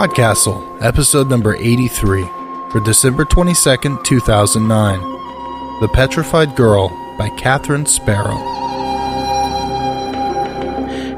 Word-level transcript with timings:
Podcastle, 0.00 0.80
episode 0.80 1.28
number 1.28 1.54
83, 1.56 2.22
for 2.70 2.80
December 2.82 3.26
22nd, 3.26 4.02
2009. 4.02 4.98
The 5.82 5.90
Petrified 5.92 6.56
Girl 6.56 6.88
by 7.18 7.28
Catherine 7.36 7.84
Sparrow. 7.84 8.38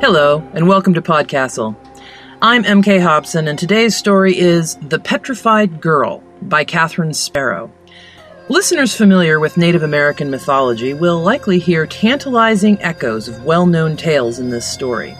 Hello, 0.00 0.42
and 0.52 0.66
welcome 0.66 0.94
to 0.94 1.00
Podcastle. 1.00 1.76
I'm 2.42 2.64
MK 2.64 3.00
Hobson, 3.00 3.46
and 3.46 3.56
today's 3.56 3.94
story 3.94 4.36
is 4.36 4.74
The 4.78 4.98
Petrified 4.98 5.80
Girl 5.80 6.20
by 6.42 6.64
Catherine 6.64 7.14
Sparrow. 7.14 7.72
Listeners 8.48 8.96
familiar 8.96 9.38
with 9.38 9.56
Native 9.56 9.84
American 9.84 10.28
mythology 10.28 10.92
will 10.92 11.20
likely 11.20 11.60
hear 11.60 11.86
tantalizing 11.86 12.82
echoes 12.82 13.28
of 13.28 13.44
well 13.44 13.64
known 13.64 13.96
tales 13.96 14.40
in 14.40 14.50
this 14.50 14.66
story. 14.66 15.16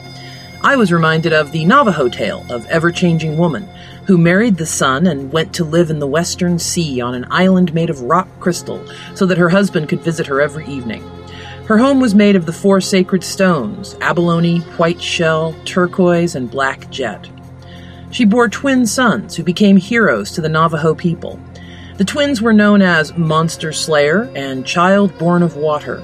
I 0.65 0.77
was 0.77 0.93
reminded 0.93 1.33
of 1.33 1.51
the 1.51 1.65
Navajo 1.65 2.09
tale 2.09 2.47
of 2.49 2.65
Ever 2.67 2.93
Changing 2.93 3.37
Woman, 3.37 3.69
who 4.07 4.17
married 4.17 4.57
the 4.57 4.65
sun 4.65 5.09
and 5.09 5.33
went 5.33 5.53
to 5.55 5.65
live 5.65 5.91
in 5.91 5.99
the 5.99 6.07
Western 6.07 6.57
Sea 6.61 7.01
on 7.01 7.17
an 7.17 7.27
island 7.33 7.75
made 7.75 7.91
of 7.91 8.03
rock 8.03 8.29
crystal 8.39 8.81
so 9.17 9.27
that 9.27 9.39
her 9.39 9.49
husband 9.49 9.89
could 9.89 10.03
visit 10.03 10.25
her 10.29 10.41
every 10.41 10.65
evening. 10.69 11.03
Her 11.67 11.79
home 11.79 11.99
was 11.99 12.15
made 12.15 12.37
of 12.37 12.47
the 12.47 12.53
four 12.53 12.81
sacred 12.81 13.25
stones 13.25 13.97
abalone, 14.01 14.61
white 14.77 15.03
shell, 15.03 15.53
turquoise, 15.65 16.37
and 16.37 16.49
black 16.49 16.89
jet. 16.91 17.29
She 18.13 18.25
bore 18.25 18.49
twin 18.49 18.87
sons 18.87 19.35
who 19.35 19.43
became 19.43 19.77
heroes 19.77 20.31
to 20.33 20.41
the 20.41 20.49
Navajo 20.49 20.95
people. 20.95 21.41
The 21.97 22.05
twins 22.05 22.41
were 22.41 22.53
known 22.53 22.83
as 22.83 23.17
Monster 23.17 23.73
Slayer 23.73 24.31
and 24.37 24.65
Child 24.65 25.19
Born 25.19 25.43
of 25.43 25.57
Water. 25.57 26.01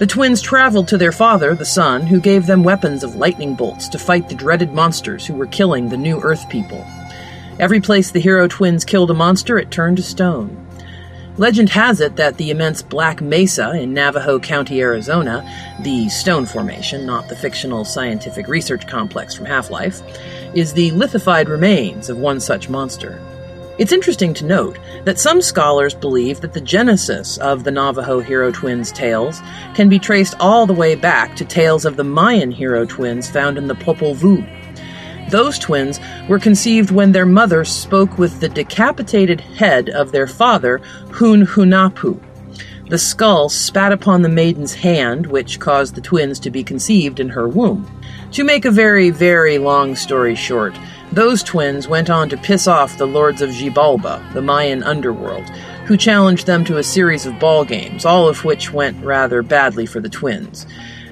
The 0.00 0.06
twins 0.06 0.40
traveled 0.40 0.88
to 0.88 0.96
their 0.96 1.12
father, 1.12 1.54
the 1.54 1.66
sun, 1.66 2.06
who 2.06 2.22
gave 2.22 2.46
them 2.46 2.64
weapons 2.64 3.04
of 3.04 3.16
lightning 3.16 3.54
bolts 3.54 3.86
to 3.90 3.98
fight 3.98 4.30
the 4.30 4.34
dreaded 4.34 4.72
monsters 4.72 5.26
who 5.26 5.34
were 5.34 5.44
killing 5.44 5.90
the 5.90 5.98
new 5.98 6.18
Earth 6.22 6.48
people. 6.48 6.86
Every 7.58 7.82
place 7.82 8.10
the 8.10 8.18
hero 8.18 8.48
twins 8.48 8.86
killed 8.86 9.10
a 9.10 9.14
monster, 9.14 9.58
it 9.58 9.70
turned 9.70 9.98
to 9.98 10.02
stone. 10.02 10.66
Legend 11.36 11.68
has 11.68 12.00
it 12.00 12.16
that 12.16 12.38
the 12.38 12.48
immense 12.48 12.80
Black 12.80 13.20
Mesa 13.20 13.72
in 13.72 13.92
Navajo 13.92 14.38
County, 14.38 14.80
Arizona, 14.80 15.44
the 15.80 16.08
stone 16.08 16.46
formation, 16.46 17.04
not 17.04 17.28
the 17.28 17.36
fictional 17.36 17.84
scientific 17.84 18.48
research 18.48 18.86
complex 18.86 19.34
from 19.34 19.44
Half 19.44 19.68
Life, 19.68 20.00
is 20.54 20.72
the 20.72 20.92
lithified 20.92 21.50
remains 21.50 22.08
of 22.08 22.16
one 22.16 22.40
such 22.40 22.70
monster. 22.70 23.20
It's 23.80 23.92
interesting 23.92 24.34
to 24.34 24.44
note 24.44 24.78
that 25.06 25.18
some 25.18 25.40
scholars 25.40 25.94
believe 25.94 26.42
that 26.42 26.52
the 26.52 26.60
genesis 26.60 27.38
of 27.38 27.64
the 27.64 27.70
Navajo 27.70 28.20
hero 28.20 28.52
twins' 28.52 28.92
tales 28.92 29.40
can 29.74 29.88
be 29.88 29.98
traced 29.98 30.34
all 30.38 30.66
the 30.66 30.74
way 30.74 30.94
back 30.94 31.34
to 31.36 31.46
tales 31.46 31.86
of 31.86 31.96
the 31.96 32.04
Mayan 32.04 32.50
hero 32.50 32.84
twins 32.84 33.30
found 33.30 33.56
in 33.56 33.68
the 33.68 33.74
Popol 33.74 34.14
Vuh. 34.14 35.30
Those 35.30 35.58
twins 35.58 35.98
were 36.28 36.38
conceived 36.38 36.90
when 36.90 37.12
their 37.12 37.24
mother 37.24 37.64
spoke 37.64 38.18
with 38.18 38.40
the 38.40 38.50
decapitated 38.50 39.40
head 39.40 39.88
of 39.88 40.12
their 40.12 40.26
father, 40.26 40.82
Hun 41.12 41.46
Hunahpu. 41.46 42.22
The 42.90 42.98
skull 42.98 43.48
spat 43.48 43.92
upon 43.92 44.20
the 44.20 44.28
maiden's 44.28 44.74
hand, 44.74 45.26
which 45.28 45.58
caused 45.58 45.94
the 45.94 46.02
twins 46.02 46.38
to 46.40 46.50
be 46.50 46.62
conceived 46.62 47.18
in 47.18 47.30
her 47.30 47.48
womb. 47.48 47.90
To 48.32 48.44
make 48.44 48.66
a 48.66 48.70
very, 48.70 49.08
very 49.08 49.56
long 49.56 49.96
story 49.96 50.34
short, 50.34 50.76
those 51.12 51.42
twins 51.42 51.88
went 51.88 52.08
on 52.08 52.28
to 52.28 52.36
piss 52.36 52.68
off 52.68 52.96
the 52.96 53.06
lords 53.06 53.42
of 53.42 53.50
Xibalba, 53.50 54.32
the 54.32 54.42
Mayan 54.42 54.82
underworld, 54.82 55.48
who 55.86 55.96
challenged 55.96 56.46
them 56.46 56.64
to 56.64 56.78
a 56.78 56.84
series 56.84 57.26
of 57.26 57.40
ball 57.40 57.64
games, 57.64 58.04
all 58.04 58.28
of 58.28 58.44
which 58.44 58.72
went 58.72 59.04
rather 59.04 59.42
badly 59.42 59.86
for 59.86 59.98
the 59.98 60.08
twins. 60.08 60.66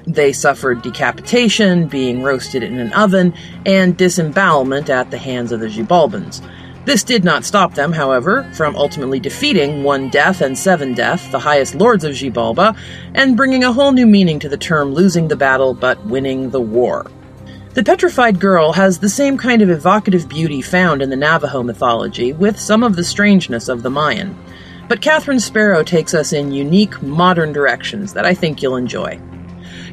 They 0.07 0.31
suffered 0.31 0.81
decapitation, 0.81 1.87
being 1.87 2.23
roasted 2.23 2.63
in 2.63 2.79
an 2.79 2.93
oven, 2.93 3.33
and 3.65 3.97
disembowelment 3.97 4.89
at 4.89 5.11
the 5.11 5.17
hands 5.17 5.51
of 5.51 5.59
the 5.59 5.67
Xibalbans. 5.67 6.41
This 6.85 7.03
did 7.03 7.23
not 7.23 7.43
stop 7.43 7.75
them, 7.75 7.91
however, 7.91 8.49
from 8.53 8.75
ultimately 8.75 9.19
defeating 9.19 9.83
One 9.83 10.09
Death 10.09 10.41
and 10.41 10.57
Seven 10.57 10.93
Death, 10.93 11.29
the 11.31 11.39
highest 11.39 11.75
lords 11.75 12.03
of 12.03 12.13
Xibalba, 12.13 12.75
and 13.13 13.37
bringing 13.37 13.63
a 13.63 13.73
whole 13.73 13.91
new 13.91 14.07
meaning 14.07 14.39
to 14.39 14.49
the 14.49 14.57
term 14.57 14.93
losing 14.93 15.27
the 15.27 15.35
battle 15.35 15.73
but 15.73 16.03
winning 16.05 16.49
the 16.49 16.61
war. 16.61 17.05
The 17.75 17.83
petrified 17.83 18.39
girl 18.39 18.73
has 18.73 18.97
the 18.97 19.09
same 19.09 19.37
kind 19.37 19.61
of 19.61 19.69
evocative 19.69 20.27
beauty 20.27 20.59
found 20.59 21.03
in 21.03 21.11
the 21.11 21.15
Navajo 21.15 21.61
mythology, 21.61 22.33
with 22.33 22.59
some 22.59 22.83
of 22.83 22.95
the 22.95 23.03
strangeness 23.03 23.69
of 23.69 23.83
the 23.83 23.91
Mayan. 23.91 24.35
But 24.87 25.01
Catherine 25.01 25.39
Sparrow 25.39 25.83
takes 25.83 26.15
us 26.15 26.33
in 26.33 26.51
unique, 26.51 26.99
modern 27.03 27.53
directions 27.53 28.13
that 28.13 28.25
I 28.25 28.33
think 28.33 28.63
you'll 28.63 28.75
enjoy. 28.75 29.21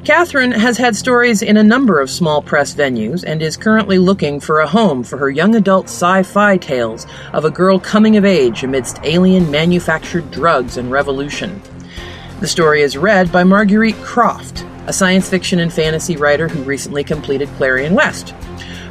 Catherine 0.04 0.52
has 0.52 0.78
had 0.78 0.96
stories 0.96 1.42
in 1.42 1.58
a 1.58 1.62
number 1.62 2.00
of 2.00 2.10
small 2.10 2.40
press 2.40 2.74
venues 2.74 3.24
and 3.26 3.42
is 3.42 3.58
currently 3.58 3.98
looking 3.98 4.40
for 4.40 4.60
a 4.60 4.66
home 4.66 5.02
for 5.02 5.18
her 5.18 5.28
young 5.28 5.54
adult 5.54 5.86
sci 5.86 6.22
fi 6.22 6.56
tales 6.56 7.06
of 7.34 7.44
a 7.44 7.50
girl 7.50 7.78
coming 7.78 8.16
of 8.16 8.24
age 8.24 8.64
amidst 8.64 9.00
alien 9.02 9.50
manufactured 9.50 10.30
drugs 10.30 10.78
and 10.78 10.90
revolution. 10.90 11.60
The 12.40 12.48
story 12.48 12.80
is 12.80 12.96
read 12.96 13.30
by 13.30 13.44
Marguerite 13.44 13.96
Croft, 13.96 14.64
a 14.86 14.92
science 14.92 15.28
fiction 15.28 15.58
and 15.58 15.72
fantasy 15.72 16.16
writer 16.16 16.48
who 16.48 16.62
recently 16.62 17.02
completed 17.02 17.48
Clarion 17.56 17.94
West. 17.94 18.30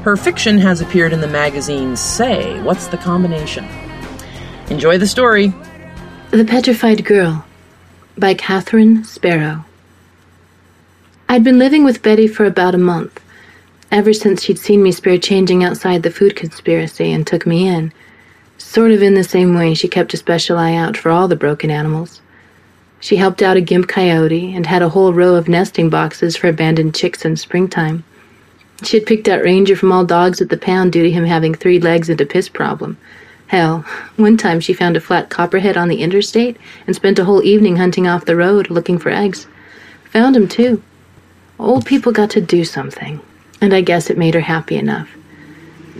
Her 0.04 0.18
fiction 0.18 0.58
has 0.60 0.82
appeared 0.82 1.14
in 1.14 1.22
the 1.22 1.28
magazine 1.28 1.96
Say, 1.96 2.62
What's 2.62 2.88
the 2.88 2.98
Combination? 2.98 3.66
Enjoy 4.70 4.98
the 4.98 5.08
story. 5.08 5.54
The 6.32 6.46
Petrified 6.46 7.06
Girl 7.06 7.46
by 8.18 8.34
Catherine 8.34 9.04
Sparrow. 9.04 9.66
I'd 11.28 11.44
been 11.44 11.60
living 11.60 11.84
with 11.84 12.02
Betty 12.02 12.28
for 12.28 12.46
about 12.46 12.76
a 12.76 12.78
month, 12.78 13.22
ever 13.92 14.14
since 14.14 14.44
she'd 14.44 14.60
seen 14.60 14.84
me 14.84 14.92
spare 14.92 15.18
changing 15.18 15.64
outside 15.64 16.04
the 16.04 16.12
food 16.12 16.36
conspiracy 16.36 17.12
and 17.12 17.26
took 17.26 17.46
me 17.46 17.68
in, 17.68 17.92
sort 18.58 18.92
of 18.92 19.02
in 19.02 19.16
the 19.16 19.24
same 19.24 19.56
way 19.56 19.74
she 19.74 19.88
kept 19.88 20.14
a 20.14 20.18
special 20.18 20.58
eye 20.58 20.76
out 20.76 20.96
for 20.96 21.10
all 21.10 21.28
the 21.28 21.36
broken 21.36 21.72
animals. 21.72 22.22
She 23.06 23.18
helped 23.18 23.44
out 23.44 23.56
a 23.56 23.62
gimp 23.62 23.88
coyote 23.88 24.56
and 24.56 24.66
had 24.66 24.82
a 24.82 24.90
whole 24.90 25.14
row 25.14 25.36
of 25.36 25.48
nesting 25.48 25.92
boxes 25.92 26.36
for 26.36 26.48
abandoned 26.48 26.96
chicks 26.96 27.24
in 27.24 27.36
springtime. 27.36 28.04
She 28.82 28.98
had 28.98 29.06
picked 29.06 29.28
out 29.28 29.44
Ranger 29.44 29.76
from 29.76 29.92
all 29.92 30.04
dogs 30.04 30.42
at 30.42 30.50
the 30.50 30.58
pound 30.58 30.92
due 30.92 31.04
to 31.04 31.12
him 31.12 31.24
having 31.24 31.54
three 31.54 31.80
legs 31.80 32.10
and 32.10 32.20
a 32.20 32.26
piss 32.26 32.50
problem. 32.50 32.98
Hell, 33.46 33.86
one 34.16 34.38
time 34.38 34.60
she 34.60 34.74
found 34.74 34.98
a 34.98 35.00
flat 35.00 35.30
copperhead 35.30 35.78
on 35.78 35.88
the 35.88 36.02
interstate 36.02 36.58
and 36.88 36.96
spent 36.96 37.20
a 37.20 37.26
whole 37.26 37.44
evening 37.44 37.76
hunting 37.76 38.08
off 38.08 38.26
the 38.26 38.36
road 38.36 38.72
looking 38.72 38.98
for 38.98 39.12
eggs. 39.12 39.46
Found 40.06 40.36
'em 40.36 40.48
too. 40.48 40.82
Old 41.60 41.86
people 41.86 42.12
got 42.12 42.32
to 42.32 42.42
do 42.42 42.66
something, 42.66 43.22
and 43.62 43.72
I 43.72 43.82
guess 43.82 44.10
it 44.10 44.18
made 44.18 44.34
her 44.34 44.40
happy 44.40 44.78
enough. 44.78 45.10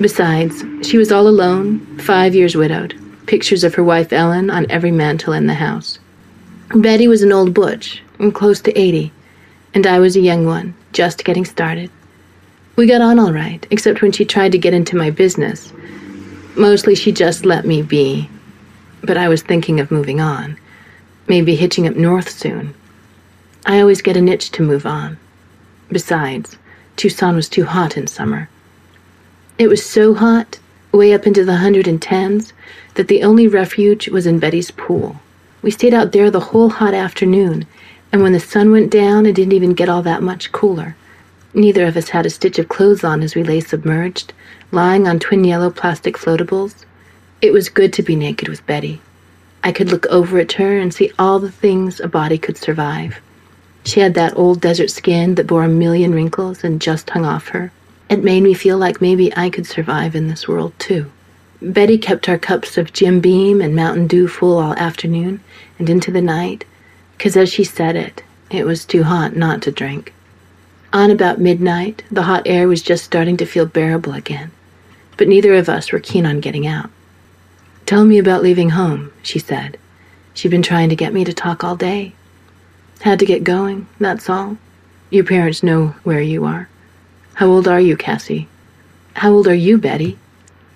Besides, 0.02 0.64
she 0.82 0.98
was 0.98 1.12
all 1.12 1.28
alone, 1.28 1.82
five 2.00 2.34
years 2.34 2.56
widowed, 2.56 3.00
pictures 3.28 3.64
of 3.64 3.76
her 3.76 3.84
wife 3.84 4.12
Ellen 4.12 4.50
on 4.50 4.66
every 4.72 4.92
mantel 4.92 5.34
in 5.34 5.46
the 5.46 5.54
house. 5.54 6.00
Betty 6.74 7.08
was 7.08 7.22
an 7.22 7.32
old 7.32 7.54
butch, 7.54 8.02
and 8.18 8.34
close 8.34 8.60
to 8.62 8.78
80, 8.78 9.12
and 9.76 9.86
I 9.86 10.00
was 10.00 10.16
a 10.16 10.22
young 10.22 10.46
one, 10.46 10.74
just 10.94 11.24
getting 11.24 11.46
started. 11.46 11.92
We 12.76 12.88
got 12.88 13.02
on 13.02 13.20
all 13.20 13.32
right, 13.32 13.66
except 13.70 14.02
when 14.02 14.12
she 14.12 14.26
tried 14.26 14.52
to 14.52 14.58
get 14.58 14.74
into 14.74 14.98
my 14.98 15.12
business. 15.12 15.72
Mostly 16.56 16.96
she 16.96 17.12
just 17.12 17.46
let 17.46 17.66
me 17.66 17.84
be. 17.84 18.30
But 19.04 19.16
I 19.16 19.30
was 19.30 19.44
thinking 19.44 19.80
of 19.80 19.92
moving 19.92 20.20
on. 20.20 20.58
Maybe 21.28 21.56
hitching 21.56 21.88
up 21.88 21.96
north 21.96 22.30
soon. 22.30 22.74
I 23.66 23.80
always 23.80 24.02
get 24.02 24.18
an 24.18 24.28
itch 24.28 24.52
to 24.52 24.64
move 24.64 24.86
on. 24.86 25.18
Besides, 25.90 26.58
Tucson 26.96 27.36
was 27.36 27.48
too 27.48 27.66
hot 27.66 27.96
in 27.96 28.08
summer. 28.08 28.50
It 29.60 29.68
was 29.68 29.86
so 29.86 30.16
hot, 30.16 30.60
way 30.92 31.14
up 31.14 31.28
into 31.28 31.46
the 31.46 31.54
110s, 31.54 32.54
that 32.96 33.08
the 33.08 33.24
only 33.24 33.48
refuge 33.48 34.10
was 34.10 34.26
in 34.26 34.40
Betty's 34.40 34.72
pool. 34.72 35.22
We 35.66 35.72
stayed 35.72 35.96
out 35.96 36.12
there 36.12 36.30
the 36.30 36.52
whole 36.52 36.70
hot 36.70 36.94
afternoon, 36.94 37.66
and 38.12 38.22
when 38.22 38.34
the 38.34 38.40
sun 38.40 38.70
went 38.72 38.92
down, 38.92 39.26
it 39.26 39.34
didn't 39.34 39.54
even 39.54 39.74
get 39.74 39.90
all 39.90 40.04
that 40.04 40.22
much 40.22 40.52
cooler. 40.52 40.96
Neither 41.56 41.88
of 41.88 41.98
us 41.98 42.10
had 42.10 42.28
a 42.28 42.30
stitch 42.30 42.60
of 42.60 42.70
clothes 42.70 43.04
on 43.04 43.24
as 43.24 43.34
we 43.34 43.42
lay 43.42 43.62
submerged, 43.62 44.32
lying 44.72 45.08
on 45.08 45.18
twin 45.18 45.44
yellow 45.44 45.72
plastic 45.72 46.18
floatables. 46.18 46.86
It 47.42 47.52
was 47.52 47.70
good 47.70 47.94
to 47.94 48.04
be 48.04 48.16
naked 48.16 48.48
with 48.48 48.64
Betty. 48.68 49.02
I 49.64 49.72
could 49.72 49.90
look 49.90 50.06
over 50.06 50.38
at 50.38 50.52
her 50.52 50.78
and 50.78 50.94
see 50.94 51.12
all 51.18 51.40
the 51.40 51.50
things 51.50 52.00
a 52.00 52.08
body 52.08 52.38
could 52.38 52.58
survive. 52.58 53.20
She 53.86 54.02
had 54.02 54.14
that 54.14 54.38
old 54.38 54.62
desert 54.62 54.92
skin 54.92 55.34
that 55.34 55.48
bore 55.48 55.64
a 55.64 55.68
million 55.68 56.14
wrinkles 56.14 56.64
and 56.64 56.80
just 56.80 57.10
hung 57.10 57.26
off 57.26 57.48
her. 57.48 57.72
It 58.08 58.24
made 58.24 58.44
me 58.44 58.54
feel 58.54 58.78
like 58.78 59.02
maybe 59.02 59.36
I 59.36 59.50
could 59.50 59.66
survive 59.66 60.16
in 60.16 60.28
this 60.28 60.48
world 60.48 60.74
too. 60.78 61.12
Betty 61.62 61.98
kept 61.98 62.28
our 62.28 62.38
cups 62.38 62.78
of 62.78 62.92
Jim 62.92 63.22
Beam 63.22 63.62
and 63.62 63.76
Mountain 63.76 64.08
Dew 64.08 64.28
full 64.28 64.58
all 64.58 64.74
afternoon 64.74 65.40
and 65.80 65.90
into 65.90 66.12
the 66.12 66.22
night, 66.22 66.66
because 67.18 67.38
as 67.38 67.52
she 67.52 67.64
said 67.64 67.96
it, 67.96 68.24
it 68.52 68.66
was 68.66 68.86
too 68.86 69.04
hot 69.04 69.36
not 69.36 69.62
to 69.64 69.72
drink. 69.72 70.14
On 70.92 71.10
about 71.10 71.40
midnight, 71.40 72.04
the 72.12 72.24
hot 72.24 72.44
air 72.46 72.68
was 72.68 72.82
just 72.82 73.04
starting 73.06 73.38
to 73.38 73.46
feel 73.46 73.66
bearable 73.66 74.14
again, 74.14 74.52
but 75.18 75.28
neither 75.28 75.54
of 75.54 75.70
us 75.70 75.92
were 75.92 76.00
keen 76.00 76.26
on 76.26 76.40
getting 76.40 76.68
out. 76.68 76.90
Tell 77.86 78.04
me 78.04 78.18
about 78.18 78.44
leaving 78.44 78.72
home, 78.72 79.14
she 79.24 79.40
said. 79.40 79.78
She'd 80.34 80.52
been 80.52 80.62
trying 80.62 80.90
to 80.90 80.96
get 80.96 81.14
me 81.14 81.24
to 81.24 81.34
talk 81.34 81.64
all 81.64 81.76
day. 81.76 82.14
Had 83.02 83.20
to 83.20 83.26
get 83.26 83.44
going, 83.44 83.88
that's 84.00 84.30
all. 84.30 84.58
Your 85.10 85.24
parents 85.24 85.64
know 85.64 85.96
where 86.04 86.22
you 86.22 86.46
are. 86.46 86.68
How 87.36 87.48
old 87.48 87.68
are 87.68 87.80
you, 87.80 87.96
Cassie? 87.96 88.48
How 89.14 89.32
old 89.32 89.48
are 89.48 89.56
you, 89.56 89.78
Betty? 89.78 90.18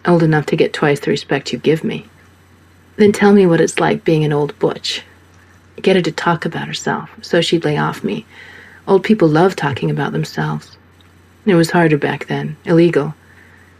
Old 0.09 0.23
enough 0.23 0.47
to 0.47 0.55
get 0.55 0.73
twice 0.73 0.99
the 0.99 1.11
respect 1.11 1.53
you 1.53 1.59
give 1.59 1.83
me. 1.83 2.05
Then 2.97 3.11
tell 3.11 3.31
me 3.31 3.45
what 3.45 3.61
it's 3.61 3.79
like 3.79 4.03
being 4.03 4.25
an 4.25 4.33
old 4.33 4.57
butch. 4.59 5.03
Get 5.81 5.95
her 5.95 6.01
to 6.01 6.11
talk 6.11 6.43
about 6.43 6.67
herself, 6.67 7.09
so 7.21 7.39
she'd 7.39 7.63
lay 7.63 7.77
off 7.77 8.03
me. 8.03 8.25
Old 8.87 9.03
people 9.03 9.27
love 9.27 9.55
talking 9.55 9.89
about 9.89 10.11
themselves. 10.11 10.75
It 11.45 11.55
was 11.55 11.71
harder 11.71 11.97
back 11.97 12.27
then, 12.27 12.57
illegal. 12.65 13.13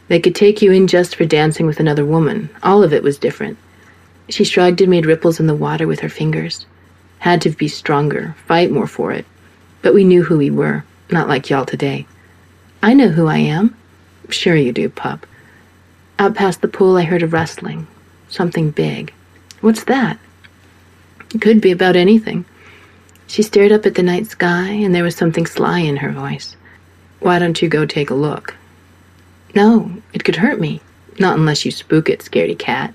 They 0.08 0.20
could 0.20 0.36
take 0.36 0.62
you 0.62 0.72
in 0.72 0.88
just 0.88 1.16
for 1.16 1.26
dancing 1.26 1.66
with 1.66 1.80
another 1.80 2.06
woman. 2.06 2.50
All 2.64 2.84
of 2.84 2.94
it 2.94 3.04
was 3.04 3.18
different. 3.18 3.58
She 4.30 4.44
shrugged 4.44 4.82
and 4.82 4.90
made 4.90 5.06
ripples 5.06 5.40
in 5.40 5.48
the 5.48 5.56
water 5.56 5.88
with 5.88 6.00
her 6.00 6.10
fingers. 6.10 6.66
Had 7.20 7.42
to 7.42 7.50
be 7.50 7.68
stronger, 7.68 8.36
fight 8.46 8.72
more 8.72 8.88
for 8.88 9.12
it. 9.12 9.26
But 9.82 9.94
we 9.94 10.04
knew 10.04 10.24
who 10.24 10.38
we 10.38 10.50
were, 10.50 10.84
not 11.12 11.28
like 11.28 11.50
y'all 11.50 11.66
today. 11.66 12.08
I 12.82 12.94
know 12.94 13.10
who 13.10 13.28
I 13.28 13.38
am. 13.38 13.76
Sure 14.30 14.56
you 14.56 14.72
do, 14.72 14.90
pup. 14.90 15.26
Out 16.20 16.36
past 16.36 16.60
the 16.60 16.68
pool, 16.68 16.98
I 16.98 17.04
heard 17.04 17.24
a 17.24 17.28
rustling. 17.28 17.88
Something 18.28 18.72
big. 18.72 19.14
What's 19.62 19.86
that? 19.86 20.20
It 21.34 21.40
could 21.40 21.62
be 21.62 21.72
about 21.72 21.96
anything. 21.96 22.44
She 23.28 23.42
stared 23.42 23.72
up 23.72 23.86
at 23.86 23.96
the 23.96 24.04
night 24.04 24.28
sky, 24.28 24.68
and 24.68 24.94
there 24.94 25.04
was 25.04 25.16
something 25.16 25.46
sly 25.46 25.80
in 25.80 25.96
her 25.98 26.12
voice. 26.12 26.58
Why 27.22 27.40
don't 27.40 27.62
you 27.62 27.70
go 27.70 27.86
take 27.86 28.10
a 28.10 28.16
look? 28.16 28.56
No, 29.56 29.94
it 30.14 30.26
could 30.26 30.36
hurt 30.36 30.60
me. 30.60 30.82
Not 31.20 31.38
unless 31.38 31.64
you 31.64 31.72
spook 31.72 32.10
it, 32.10 32.20
scaredy 32.20 32.60
cat. 32.60 32.94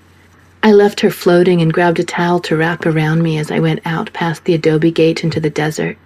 I 0.61 0.71
left 0.71 0.99
her 0.99 1.09
floating 1.09 1.63
and 1.63 1.73
grabbed 1.73 1.99
a 1.99 2.03
towel 2.03 2.39
to 2.41 2.55
wrap 2.55 2.85
around 2.85 3.23
me 3.23 3.39
as 3.39 3.49
I 3.49 3.59
went 3.59 3.79
out 3.85 4.13
past 4.13 4.43
the 4.43 4.53
adobe 4.53 4.91
gate 4.91 5.23
into 5.23 5.39
the 5.39 5.49
desert. 5.49 5.97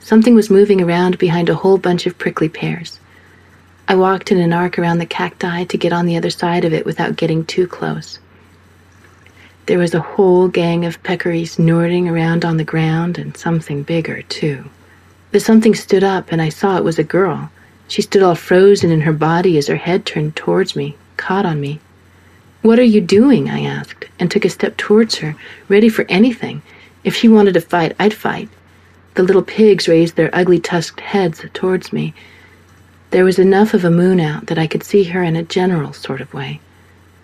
Something 0.00 0.34
was 0.34 0.50
moving 0.50 0.82
around 0.82 1.16
behind 1.16 1.48
a 1.48 1.54
whole 1.54 1.78
bunch 1.78 2.04
of 2.04 2.18
prickly 2.18 2.50
pears. 2.50 3.00
I 3.88 3.94
walked 3.94 4.32
in 4.32 4.38
an 4.38 4.52
arc 4.52 4.78
around 4.78 4.98
the 4.98 5.06
cacti 5.06 5.64
to 5.64 5.78
get 5.78 5.92
on 5.92 6.06
the 6.06 6.16
other 6.16 6.30
side 6.30 6.64
of 6.64 6.72
it 6.72 6.84
without 6.84 7.16
getting 7.16 7.44
too 7.44 7.68
close. 7.68 8.18
There 9.66 9.78
was 9.78 9.94
a 9.94 10.00
whole 10.00 10.48
gang 10.48 10.84
of 10.84 11.02
peccaries 11.04 11.52
snorting 11.52 12.08
around 12.08 12.44
on 12.44 12.56
the 12.56 12.64
ground 12.64 13.16
and 13.16 13.36
something 13.36 13.84
bigger, 13.84 14.22
too. 14.22 14.64
The 15.30 15.38
something 15.38 15.74
stood 15.74 16.02
up 16.02 16.32
and 16.32 16.42
I 16.42 16.48
saw 16.48 16.76
it 16.76 16.84
was 16.84 16.98
a 16.98 17.04
girl. 17.04 17.50
She 17.86 18.02
stood 18.02 18.22
all 18.22 18.34
frozen 18.34 18.90
in 18.90 19.02
her 19.02 19.12
body 19.12 19.56
as 19.56 19.68
her 19.68 19.76
head 19.76 20.04
turned 20.04 20.34
towards 20.34 20.74
me, 20.74 20.96
caught 21.16 21.46
on 21.46 21.60
me. 21.60 21.78
What 22.62 22.80
are 22.80 22.84
you 22.84 23.00
doing? 23.00 23.48
I 23.48 23.60
asked, 23.60 24.06
and 24.18 24.28
took 24.28 24.44
a 24.44 24.50
step 24.50 24.76
towards 24.76 25.16
her, 25.16 25.36
ready 25.68 25.88
for 25.88 26.04
anything. 26.08 26.62
If 27.04 27.14
she 27.14 27.28
wanted 27.28 27.54
to 27.54 27.60
fight, 27.60 27.94
I'd 28.00 28.14
fight. 28.14 28.48
The 29.14 29.22
little 29.22 29.42
pigs 29.42 29.86
raised 29.86 30.16
their 30.16 30.30
ugly 30.32 30.58
tusked 30.58 30.98
heads 30.98 31.44
towards 31.54 31.92
me. 31.92 32.14
There 33.16 33.24
was 33.24 33.38
enough 33.38 33.72
of 33.72 33.82
a 33.82 33.90
moon 33.90 34.20
out 34.20 34.48
that 34.48 34.58
I 34.58 34.66
could 34.66 34.82
see 34.82 35.04
her 35.04 35.22
in 35.22 35.36
a 35.36 35.42
general 35.42 35.94
sort 35.94 36.20
of 36.20 36.34
way. 36.34 36.60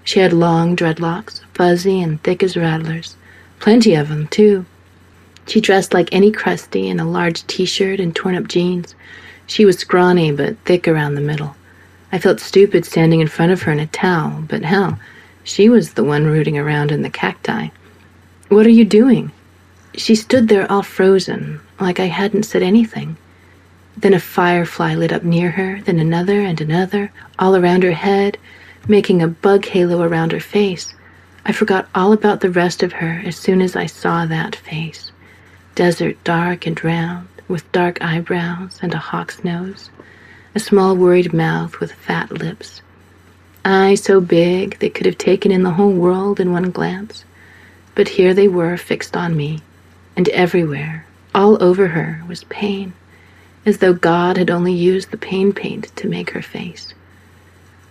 She 0.04 0.20
had 0.20 0.32
long 0.32 0.74
dreadlocks, 0.74 1.42
fuzzy 1.52 2.00
and 2.00 2.18
thick 2.22 2.42
as 2.42 2.56
rattlers. 2.56 3.14
Plenty 3.60 3.94
of 3.94 4.08
them, 4.08 4.26
too. 4.28 4.64
She 5.46 5.60
dressed 5.60 5.92
like 5.92 6.08
any 6.10 6.32
crusty 6.32 6.88
in 6.88 6.98
a 6.98 7.04
large 7.04 7.46
t-shirt 7.46 8.00
and 8.00 8.16
torn-up 8.16 8.48
jeans. 8.48 8.94
She 9.46 9.66
was 9.66 9.76
scrawny 9.76 10.32
but 10.32 10.56
thick 10.64 10.88
around 10.88 11.14
the 11.14 11.20
middle. 11.20 11.56
I 12.10 12.18
felt 12.18 12.40
stupid 12.40 12.86
standing 12.86 13.20
in 13.20 13.28
front 13.28 13.52
of 13.52 13.60
her 13.60 13.72
in 13.72 13.78
a 13.78 13.86
towel, 13.86 14.44
but 14.48 14.62
hell, 14.62 14.98
she 15.44 15.68
was 15.68 15.92
the 15.92 16.04
one 16.04 16.24
rooting 16.24 16.56
around 16.56 16.90
in 16.90 17.02
the 17.02 17.10
cacti. 17.10 17.68
What 18.48 18.64
are 18.64 18.70
you 18.70 18.86
doing? 18.86 19.30
She 19.96 20.14
stood 20.14 20.48
there 20.48 20.72
all 20.72 20.84
frozen, 20.84 21.60
like 21.78 22.00
I 22.00 22.06
hadn't 22.06 22.44
said 22.44 22.62
anything. 22.62 23.18
Then 23.96 24.14
a 24.14 24.20
firefly 24.20 24.94
lit 24.94 25.12
up 25.12 25.22
near 25.22 25.50
her, 25.50 25.80
then 25.82 25.98
another 25.98 26.40
and 26.40 26.60
another, 26.60 27.12
all 27.38 27.54
around 27.54 27.82
her 27.82 27.92
head, 27.92 28.38
making 28.88 29.22
a 29.22 29.28
bug 29.28 29.66
halo 29.66 30.02
around 30.02 30.32
her 30.32 30.40
face. 30.40 30.94
I 31.44 31.52
forgot 31.52 31.88
all 31.94 32.12
about 32.12 32.40
the 32.40 32.50
rest 32.50 32.82
of 32.82 32.94
her 32.94 33.22
as 33.24 33.36
soon 33.36 33.60
as 33.60 33.76
I 33.76 33.86
saw 33.86 34.26
that 34.26 34.56
face. 34.56 35.12
Desert 35.74 36.16
dark 36.24 36.66
and 36.66 36.82
round, 36.84 37.28
with 37.48 37.70
dark 37.72 38.00
eyebrows 38.02 38.78
and 38.80 38.94
a 38.94 38.98
hawk's 38.98 39.44
nose, 39.44 39.90
a 40.54 40.60
small 40.60 40.96
worried 40.96 41.32
mouth 41.32 41.80
with 41.80 41.92
fat 41.92 42.30
lips, 42.30 42.82
eyes 43.64 44.02
so 44.02 44.20
big 44.20 44.78
they 44.78 44.88
could 44.88 45.06
have 45.06 45.18
taken 45.18 45.52
in 45.52 45.62
the 45.62 45.72
whole 45.72 45.92
world 45.92 46.40
in 46.40 46.52
one 46.52 46.70
glance. 46.70 47.24
But 47.94 48.08
here 48.08 48.34
they 48.34 48.48
were 48.48 48.76
fixed 48.76 49.16
on 49.16 49.36
me, 49.36 49.60
and 50.16 50.28
everywhere, 50.30 51.06
all 51.34 51.62
over 51.62 51.88
her, 51.88 52.22
was 52.26 52.44
pain, 52.44 52.94
as 53.64 53.78
though 53.78 53.94
God 53.94 54.36
had 54.36 54.50
only 54.50 54.72
used 54.72 55.10
the 55.10 55.16
pain 55.16 55.52
paint 55.52 55.94
to 55.96 56.08
make 56.08 56.30
her 56.30 56.42
face. 56.42 56.94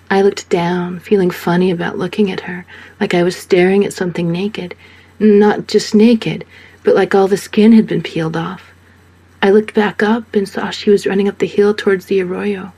I 0.09 0.21
looked 0.21 0.49
down, 0.49 0.99
feeling 0.99 1.31
funny 1.31 1.71
about 1.71 1.97
looking 1.97 2.31
at 2.31 2.41
her, 2.41 2.65
like 2.99 3.13
I 3.13 3.23
was 3.23 3.35
staring 3.35 3.85
at 3.85 3.93
something 3.93 4.31
naked. 4.31 4.75
Not 5.19 5.67
just 5.67 5.95
naked, 5.95 6.45
but 6.83 6.95
like 6.95 7.15
all 7.15 7.27
the 7.27 7.37
skin 7.37 7.71
had 7.71 7.87
been 7.87 8.03
peeled 8.03 8.35
off. 8.35 8.71
I 9.41 9.51
looked 9.51 9.73
back 9.73 10.03
up 10.03 10.35
and 10.35 10.47
saw 10.47 10.69
she 10.69 10.89
was 10.89 11.07
running 11.07 11.27
up 11.27 11.37
the 11.37 11.47
hill 11.47 11.73
towards 11.73 12.05
the 12.05 12.21
arroyo 12.21 12.73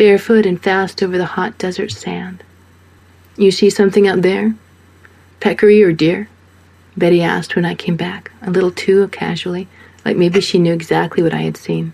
barefoot 0.00 0.46
and 0.46 0.62
fast 0.62 1.02
over 1.02 1.18
the 1.18 1.26
hot 1.26 1.58
desert 1.58 1.90
sand. 1.90 2.42
You 3.36 3.50
see 3.50 3.68
something 3.68 4.08
out 4.08 4.22
there? 4.22 4.54
Peccary 5.40 5.82
or 5.82 5.92
deer? 5.92 6.26
Betty 6.96 7.20
asked 7.20 7.54
when 7.54 7.66
I 7.66 7.74
came 7.74 7.96
back, 7.96 8.30
a 8.40 8.50
little 8.50 8.70
too 8.70 9.08
casually, 9.08 9.68
like 10.02 10.16
maybe 10.16 10.40
she 10.40 10.58
knew 10.58 10.72
exactly 10.72 11.22
what 11.22 11.34
I 11.34 11.42
had 11.42 11.58
seen. 11.58 11.92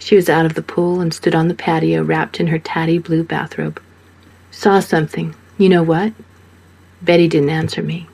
She 0.00 0.16
was 0.16 0.28
out 0.28 0.46
of 0.46 0.54
the 0.54 0.62
pool 0.62 1.00
and 1.00 1.14
stood 1.14 1.34
on 1.34 1.48
the 1.48 1.54
patio 1.54 2.02
wrapped 2.02 2.40
in 2.40 2.48
her 2.48 2.58
tatty 2.58 2.98
blue 2.98 3.22
bathrobe. 3.22 3.80
Saw 4.50 4.80
something. 4.80 5.34
You 5.58 5.68
know 5.68 5.82
what? 5.82 6.12
Betty 7.02 7.28
didn't 7.28 7.50
answer 7.50 7.82
me, 7.82 8.08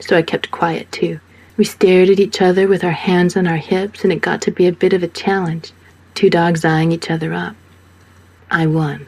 so 0.00 0.16
I 0.16 0.22
kept 0.22 0.50
quiet 0.50 0.90
too. 0.90 1.20
We 1.58 1.64
stared 1.64 2.08
at 2.08 2.18
each 2.18 2.40
other 2.40 2.66
with 2.66 2.82
our 2.82 2.92
hands 2.92 3.36
on 3.36 3.46
our 3.46 3.56
hips, 3.56 4.04
and 4.04 4.12
it 4.12 4.22
got 4.22 4.40
to 4.42 4.50
be 4.50 4.66
a 4.66 4.72
bit 4.72 4.92
of 4.92 5.02
a 5.02 5.08
challenge, 5.08 5.72
two 6.14 6.30
dogs 6.30 6.64
eyeing 6.64 6.92
each 6.92 7.10
other 7.10 7.32
up. 7.34 7.54
I 8.50 8.66
won. 8.66 9.06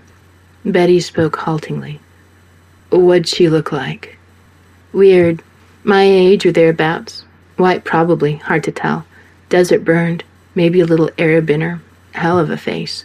Betty 0.65 1.01
spoke 1.01 1.37
haltingly. 1.37 2.01
What'd 2.91 3.29
she 3.29 3.49
look 3.49 3.73
like? 3.73 4.19
Weird. 4.93 5.43
My 5.85 6.03
age 6.03 6.45
or 6.45 6.53
thereabouts. 6.53 7.25
White, 7.57 7.85
probably. 7.85 8.37
Hard 8.37 8.65
to 8.65 8.73
tell. 8.73 9.07
Desert 9.49 9.85
burned. 9.85 10.25
Maybe 10.55 10.81
a 10.81 10.87
little 10.87 11.11
Arab 11.17 11.49
in 11.49 11.63
her. 11.63 11.81
Hell 12.13 12.39
of 12.39 12.51
a 12.51 12.57
face. 12.57 13.05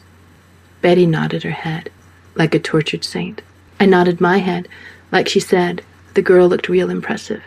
Betty 0.82 1.06
nodded 1.06 1.44
her 1.44 1.52
head, 1.52 1.90
like 2.36 2.54
a 2.54 2.60
tortured 2.60 3.04
saint. 3.04 3.42
I 3.80 3.86
nodded 3.86 4.22
my 4.22 4.38
head, 4.38 4.68
like 5.12 5.28
she 5.28 5.40
said. 5.40 5.84
The 6.14 6.22
girl 6.22 6.48
looked 6.48 6.70
real 6.70 6.90
impressive. 6.90 7.44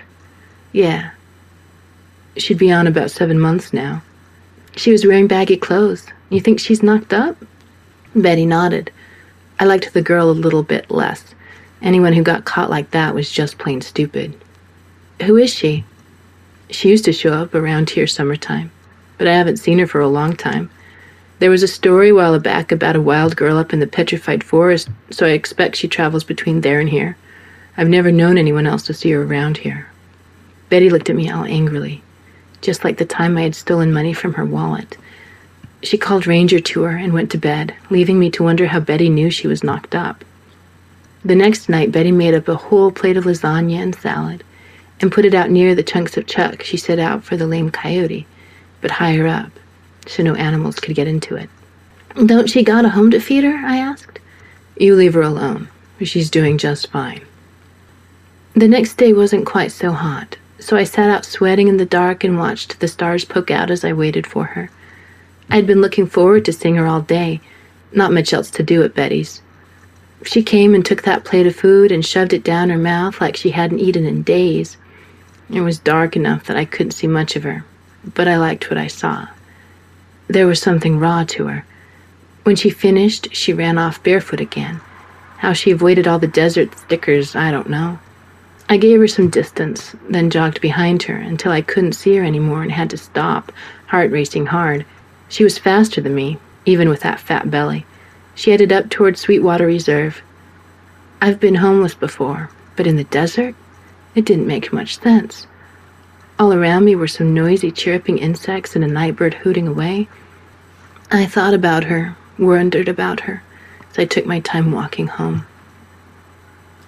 Yeah. 0.72 1.10
She'd 2.36 2.58
be 2.58 2.70
on 2.70 2.86
about 2.86 3.10
seven 3.10 3.40
months 3.40 3.72
now. 3.72 4.02
She 4.76 4.92
was 4.92 5.06
wearing 5.06 5.26
baggy 5.26 5.56
clothes. 5.56 6.06
You 6.30 6.40
think 6.40 6.60
she's 6.60 6.82
knocked 6.82 7.12
up? 7.12 7.36
Betty 8.14 8.46
nodded. 8.46 8.92
I 9.58 9.64
liked 9.64 9.92
the 9.92 10.02
girl 10.02 10.30
a 10.30 10.32
little 10.32 10.62
bit 10.62 10.90
less. 10.90 11.34
Anyone 11.80 12.12
who 12.12 12.22
got 12.22 12.44
caught 12.44 12.70
like 12.70 12.90
that 12.90 13.14
was 13.14 13.30
just 13.30 13.58
plain 13.58 13.80
stupid. 13.80 14.38
Who 15.22 15.36
is 15.36 15.52
she? 15.52 15.84
She 16.70 16.90
used 16.90 17.04
to 17.06 17.12
show 17.12 17.32
up 17.32 17.54
around 17.54 17.90
here 17.90 18.06
summertime, 18.06 18.70
but 19.16 19.26
I 19.26 19.32
haven't 19.32 19.56
seen 19.56 19.78
her 19.78 19.86
for 19.86 20.00
a 20.00 20.08
long 20.08 20.36
time. 20.36 20.70
There 21.40 21.50
was 21.50 21.62
a 21.62 21.68
story 21.68 22.08
a 22.08 22.14
while 22.14 22.38
back 22.40 22.72
about 22.72 22.96
a 22.96 23.00
wild 23.00 23.36
girl 23.36 23.58
up 23.58 23.72
in 23.72 23.78
the 23.78 23.86
petrified 23.86 24.42
forest, 24.42 24.88
so 25.10 25.24
I 25.24 25.30
expect 25.30 25.76
she 25.76 25.86
travels 25.86 26.24
between 26.24 26.62
there 26.62 26.80
and 26.80 26.88
here. 26.88 27.16
I've 27.76 27.88
never 27.88 28.10
known 28.10 28.36
anyone 28.36 28.66
else 28.66 28.82
to 28.86 28.94
see 28.94 29.12
her 29.12 29.22
around 29.22 29.58
here. 29.58 29.88
Betty 30.68 30.90
looked 30.90 31.08
at 31.08 31.14
me 31.14 31.30
all 31.30 31.44
angrily, 31.44 32.02
just 32.60 32.82
like 32.82 32.98
the 32.98 33.04
time 33.04 33.36
I 33.36 33.42
had 33.42 33.54
stolen 33.54 33.92
money 33.92 34.12
from 34.12 34.34
her 34.34 34.44
wallet. 34.44 34.98
She 35.84 35.96
called 35.96 36.26
Ranger 36.26 36.58
to 36.58 36.82
her 36.82 36.96
and 36.96 37.12
went 37.12 37.30
to 37.30 37.38
bed, 37.38 37.72
leaving 37.88 38.18
me 38.18 38.30
to 38.30 38.42
wonder 38.42 38.66
how 38.66 38.80
Betty 38.80 39.08
knew 39.08 39.30
she 39.30 39.46
was 39.46 39.62
knocked 39.62 39.94
up. 39.94 40.24
The 41.24 41.36
next 41.36 41.68
night, 41.68 41.92
Betty 41.92 42.10
made 42.10 42.34
up 42.34 42.48
a 42.48 42.56
whole 42.56 42.90
plate 42.90 43.16
of 43.16 43.24
lasagna 43.24 43.76
and 43.76 43.94
salad 43.94 44.42
and 45.00 45.12
put 45.12 45.24
it 45.24 45.34
out 45.34 45.50
near 45.50 45.76
the 45.76 45.84
chunks 45.84 46.16
of 46.16 46.26
chuck 46.26 46.64
she 46.64 46.76
set 46.76 46.98
out 46.98 47.22
for 47.22 47.36
the 47.36 47.46
lame 47.46 47.70
coyote, 47.70 48.26
but 48.80 48.90
higher 48.90 49.28
up, 49.28 49.52
so 50.08 50.22
no 50.22 50.34
animals 50.34 50.80
could 50.80 50.96
get 50.96 51.06
into 51.06 51.36
it. 51.36 51.48
Don't 52.26 52.48
she 52.48 52.62
got 52.62 52.84
a 52.84 52.88
home 52.88 53.10
to 53.10 53.20
feed 53.20 53.44
her? 53.44 53.66
I 53.66 53.76
asked. 53.76 54.18
You 54.76 54.94
leave 54.94 55.14
her 55.14 55.22
alone. 55.22 55.68
She's 56.02 56.30
doing 56.30 56.58
just 56.58 56.90
fine. 56.90 57.22
The 58.54 58.68
next 58.68 58.94
day 58.94 59.12
wasn't 59.12 59.46
quite 59.46 59.72
so 59.72 59.92
hot, 59.92 60.36
so 60.58 60.76
I 60.76 60.84
sat 60.84 61.10
out 61.10 61.24
sweating 61.24 61.68
in 61.68 61.76
the 61.76 61.84
dark 61.84 62.24
and 62.24 62.38
watched 62.38 62.80
the 62.80 62.88
stars 62.88 63.24
poke 63.24 63.50
out 63.50 63.70
as 63.70 63.84
I 63.84 63.92
waited 63.92 64.26
for 64.26 64.44
her. 64.44 64.70
I'd 65.50 65.66
been 65.66 65.80
looking 65.80 66.06
forward 66.06 66.44
to 66.44 66.52
seeing 66.52 66.76
her 66.76 66.86
all 66.86 67.00
day. 67.00 67.40
Not 67.92 68.12
much 68.12 68.32
else 68.32 68.50
to 68.52 68.62
do 68.62 68.82
at 68.82 68.94
Betty's. 68.94 69.42
She 70.24 70.42
came 70.42 70.74
and 70.74 70.84
took 70.84 71.02
that 71.02 71.24
plate 71.24 71.46
of 71.46 71.54
food 71.54 71.92
and 71.92 72.04
shoved 72.04 72.32
it 72.32 72.42
down 72.42 72.70
her 72.70 72.78
mouth 72.78 73.20
like 73.20 73.36
she 73.36 73.50
hadn't 73.50 73.78
eaten 73.78 74.04
in 74.04 74.22
days. 74.22 74.76
It 75.50 75.60
was 75.60 75.78
dark 75.78 76.16
enough 76.16 76.44
that 76.44 76.56
I 76.56 76.64
couldn't 76.64 76.92
see 76.92 77.06
much 77.06 77.36
of 77.36 77.44
her, 77.44 77.64
but 78.14 78.28
I 78.28 78.36
liked 78.36 78.68
what 78.68 78.78
I 78.78 78.88
saw. 78.88 79.28
There 80.28 80.46
was 80.46 80.60
something 80.60 80.98
raw 80.98 81.24
to 81.24 81.46
her. 81.46 81.64
When 82.44 82.54
she 82.54 82.70
finished, 82.70 83.34
she 83.34 83.54
ran 83.54 83.78
off 83.78 84.02
barefoot 84.02 84.40
again, 84.40 84.80
How 85.38 85.54
she 85.54 85.70
avoided 85.70 86.06
all 86.06 86.18
the 86.18 86.26
desert 86.26 86.78
stickers, 86.78 87.34
I 87.34 87.50
don't 87.50 87.70
know. 87.70 87.98
I 88.68 88.76
gave 88.76 89.00
her 89.00 89.08
some 89.08 89.30
distance, 89.30 89.96
then 90.10 90.28
jogged 90.28 90.60
behind 90.60 91.04
her 91.04 91.16
until 91.16 91.52
I 91.52 91.62
couldn't 91.62 91.94
see 91.94 92.16
her 92.16 92.24
anymore 92.24 92.62
and 92.62 92.70
had 92.70 92.90
to 92.90 92.98
stop, 92.98 93.50
heart 93.86 94.10
racing 94.10 94.46
hard. 94.46 94.84
She 95.30 95.44
was 95.44 95.56
faster 95.56 96.02
than 96.02 96.14
me, 96.14 96.36
even 96.66 96.90
with 96.90 97.00
that 97.00 97.20
fat 97.20 97.50
belly. 97.50 97.86
She 98.34 98.50
headed 98.50 98.70
up 98.70 98.90
toward 98.90 99.16
Sweetwater 99.16 99.66
Reserve. 99.66 100.20
I've 101.22 101.40
been 101.40 101.56
homeless 101.56 101.94
before, 101.94 102.50
but 102.76 102.86
in 102.86 102.96
the 102.96 103.04
desert? 103.04 103.54
It 104.14 104.26
didn't 104.26 104.46
make 104.46 104.72
much 104.72 105.00
sense. 105.00 105.46
All 106.38 106.52
around 106.52 106.84
me 106.84 106.94
were 106.94 107.08
some 107.08 107.34
noisy, 107.34 107.72
chirping 107.72 108.18
insects 108.18 108.76
and 108.76 108.84
a 108.84 108.88
nightbird 108.88 109.34
hooting 109.34 109.66
away. 109.66 110.08
I 111.10 111.24
thought 111.24 111.54
about 111.54 111.84
her, 111.84 112.14
wondered 112.38 112.86
about 112.86 113.20
her, 113.20 113.42
as 113.90 113.98
I 113.98 114.04
took 114.04 114.26
my 114.26 114.40
time 114.40 114.72
walking 114.72 115.06
home. 115.06 115.46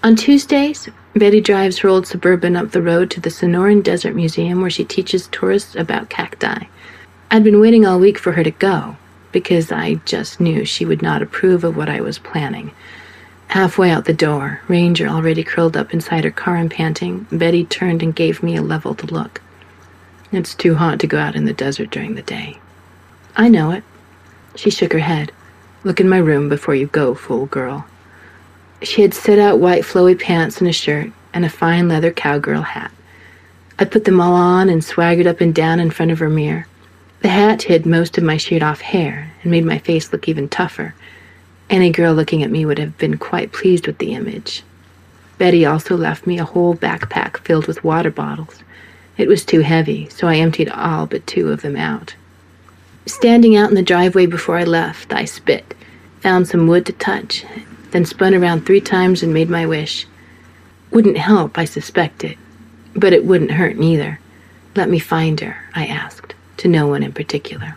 On 0.03 0.15
Tuesdays, 0.15 0.91
Betty 1.15 1.41
drives 1.41 1.79
her 1.79 1.89
old 1.89 2.07
suburban 2.07 2.55
up 2.55 2.71
the 2.71 2.83
road 2.83 3.11
to 3.13 3.21
the 3.21 3.31
Sonoran 3.31 3.83
Desert 3.83 4.15
Museum 4.15 4.61
where 4.61 4.69
she 4.69 4.85
teaches 4.85 5.29
tourists 5.29 5.75
about 5.75 6.11
cacti. 6.11 6.67
I'd 7.31 7.45
been 7.45 7.61
waiting 7.61 7.87
all 7.87 7.99
week 7.99 8.19
for 8.19 8.33
her 8.33 8.45
to 8.45 8.51
go 8.51 8.97
because 9.33 9.73
I 9.73 9.95
just 10.05 10.39
knew 10.39 10.67
she 10.67 10.85
would 10.85 11.01
not 11.01 11.23
approve 11.23 11.65
of 11.65 11.77
what 11.77 11.89
I 11.89 12.03
was 12.03 12.19
planning. 12.19 12.73
Halfway 13.49 13.91
out 13.91 14.05
the 14.05 14.13
door, 14.13 14.61
Ranger 14.69 15.09
already 15.09 15.43
curled 15.43 15.77
up 15.77 15.95
inside 15.95 16.25
her 16.25 16.31
car 16.31 16.57
and 16.57 16.71
panting, 16.71 17.27
Betty 17.33 17.65
turned 17.65 18.03
and 18.03 18.15
gave 18.15 18.43
me 18.43 18.55
a 18.57 18.63
leveled 18.63 19.11
look. 19.11 19.41
It's 20.31 20.55
too 20.55 20.75
hot 20.75 21.01
to 21.01 21.07
go 21.07 21.19
out 21.19 21.37
in 21.37 21.47
the 21.47 21.53
desert 21.55 21.91
during 21.91 22.17
the 22.17 22.23
day. 22.23 22.59
I 23.35 23.49
know 23.49 23.71
it. 23.71 23.83
She 24.55 24.71
shook 24.71 24.93
her 24.93 24.99
head. 24.99 25.33
Look 25.85 26.01
in 26.01 26.09
my 26.09 26.19
room 26.19 26.49
before 26.49 26.75
you 26.75 26.87
go, 26.87 27.15
fool 27.15 27.47
girl. 27.47 27.87
She 28.83 29.03
had 29.03 29.15
set 29.15 29.39
out 29.39 29.59
white 29.59 29.83
flowy 29.83 30.19
pants 30.19 30.61
and 30.61 30.69
a 30.69 30.73
shirt 30.73 31.13
and 31.33 31.45
a 31.45 31.51
fine 31.51 31.89
leather 31.89 32.11
cowgirl 32.11 32.63
hat. 32.63 32.91
I 33.79 33.85
put 33.85 34.05
them 34.05 34.21
all 34.21 34.35
on 34.35 34.69
and 34.69 34.85
swaggered 34.85 35.27
up 35.27 35.41
and 35.41 35.55
down 35.55 35.81
in 35.81 35.91
front 35.91 36.11
of 36.11 36.19
her 36.19 36.29
mirror. 36.29 36.67
The 37.21 37.29
hat 37.29 37.63
hid 37.63 37.87
most 37.87 38.19
of 38.19 38.25
my 38.25 38.37
sheared 38.37 38.63
off 38.63 38.81
hair 38.81 39.33
and 39.43 39.51
made 39.51 39.65
my 39.65 39.79
face 39.79 40.13
look 40.13 40.29
even 40.29 40.49
tougher. 40.49 40.95
Any 41.69 41.91
girl 41.91 42.15
looking 42.15 42.43
at 42.43 42.51
me 42.51 42.67
would 42.67 42.79
have 42.79 42.97
been 42.99 43.17
quite 43.17 43.53
pleased 43.53 43.87
with 43.87 43.99
the 43.99 44.13
image. 44.13 44.63
Betty 45.39 45.65
also 45.65 45.97
left 45.97 46.27
me 46.27 46.39
a 46.39 46.45
whole 46.45 46.75
backpack 46.75 47.39
filled 47.39 47.67
with 47.67 47.85
water 47.85 48.11
bottles. 48.11 48.63
It 49.17 49.29
was 49.29 49.45
too 49.45 49.61
heavy, 49.61 50.09
so 50.09 50.27
I 50.27 50.37
emptied 50.37 50.69
all 50.71 51.07
but 51.07 51.27
two 51.27 51.51
of 51.51 51.63
them 51.63 51.77
out. 51.77 52.15
Standing 53.07 53.57
out 53.57 53.71
in 53.71 53.75
the 53.75 53.83
driveway 53.83 54.27
before 54.27 54.57
I 54.57 54.65
left, 54.65 55.13
I 55.13 55.25
spit, 55.25 55.75
found 56.21 56.47
some 56.47 56.67
wood 56.67 56.87
to 56.87 56.93
touch, 56.93 57.45
then 57.91 58.05
spun 58.05 58.35
around 58.35 58.67
three 58.67 58.81
times 58.81 59.23
and 59.23 59.35
made 59.35 59.51
my 59.51 59.67
wish. 59.67 60.07
Wouldn't 60.91 61.19
help, 61.19 61.59
I 61.59 61.65
suspected, 61.65 62.37
but 62.95 63.13
it 63.13 63.25
wouldn't 63.25 63.53
hurt 63.53 63.77
neither. 63.77 64.21
Let 64.77 64.89
me 64.89 64.99
find 64.99 65.41
her, 65.41 65.57
I 65.75 65.87
asked, 65.87 66.35
to 66.59 66.69
no 66.69 66.87
one 66.87 67.03
in 67.03 67.13
particular. 67.13 67.77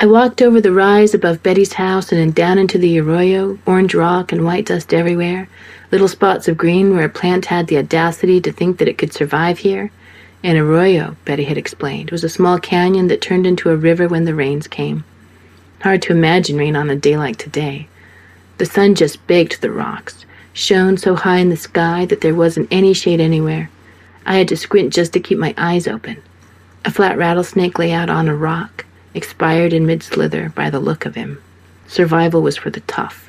I 0.00 0.06
walked 0.06 0.40
over 0.40 0.60
the 0.60 0.70
rise 0.70 1.12
above 1.12 1.42
Betty's 1.42 1.72
house 1.72 2.12
and 2.12 2.20
then 2.20 2.30
down 2.30 2.58
into 2.58 2.78
the 2.78 3.00
arroyo, 3.00 3.58
orange 3.66 3.96
rock 3.96 4.30
and 4.30 4.44
white 4.44 4.66
dust 4.66 4.94
everywhere, 4.94 5.48
little 5.90 6.06
spots 6.06 6.46
of 6.46 6.56
green 6.56 6.94
where 6.94 7.06
a 7.06 7.08
plant 7.08 7.46
had 7.46 7.66
the 7.66 7.78
audacity 7.78 8.40
to 8.42 8.52
think 8.52 8.78
that 8.78 8.86
it 8.86 8.96
could 8.96 9.12
survive 9.12 9.58
here. 9.58 9.90
An 10.42 10.56
arroyo, 10.56 11.16
Betty 11.24 11.44
had 11.44 11.58
explained, 11.58 12.10
was 12.10 12.22
a 12.22 12.28
small 12.28 12.60
canyon 12.60 13.08
that 13.08 13.20
turned 13.20 13.46
into 13.46 13.70
a 13.70 13.76
river 13.76 14.06
when 14.06 14.24
the 14.24 14.34
rains 14.34 14.68
came. 14.68 15.04
Hard 15.80 16.00
to 16.02 16.12
imagine 16.12 16.56
rain 16.56 16.76
on 16.76 16.90
a 16.90 16.96
day 16.96 17.16
like 17.16 17.36
today. 17.36 17.88
The 18.58 18.66
sun 18.66 18.94
just 18.94 19.24
baked 19.26 19.60
the 19.60 19.70
rocks, 19.70 20.24
shone 20.52 20.96
so 20.96 21.16
high 21.16 21.38
in 21.38 21.48
the 21.48 21.56
sky 21.56 22.04
that 22.06 22.20
there 22.20 22.34
wasn't 22.34 22.68
any 22.70 22.92
shade 22.92 23.20
anywhere. 23.20 23.68
I 24.26 24.36
had 24.36 24.48
to 24.48 24.56
squint 24.56 24.92
just 24.92 25.12
to 25.14 25.20
keep 25.20 25.38
my 25.38 25.54
eyes 25.56 25.88
open. 25.88 26.22
A 26.84 26.90
flat 26.90 27.18
rattlesnake 27.18 27.78
lay 27.78 27.92
out 27.92 28.08
on 28.08 28.28
a 28.28 28.34
rock, 28.34 28.84
expired 29.14 29.72
in 29.72 29.86
mid 29.86 30.02
slither 30.02 30.50
by 30.50 30.70
the 30.70 30.80
look 30.80 31.04
of 31.04 31.16
him. 31.16 31.42
Survival 31.88 32.42
was 32.42 32.56
for 32.56 32.70
the 32.70 32.80
tough. 32.80 33.28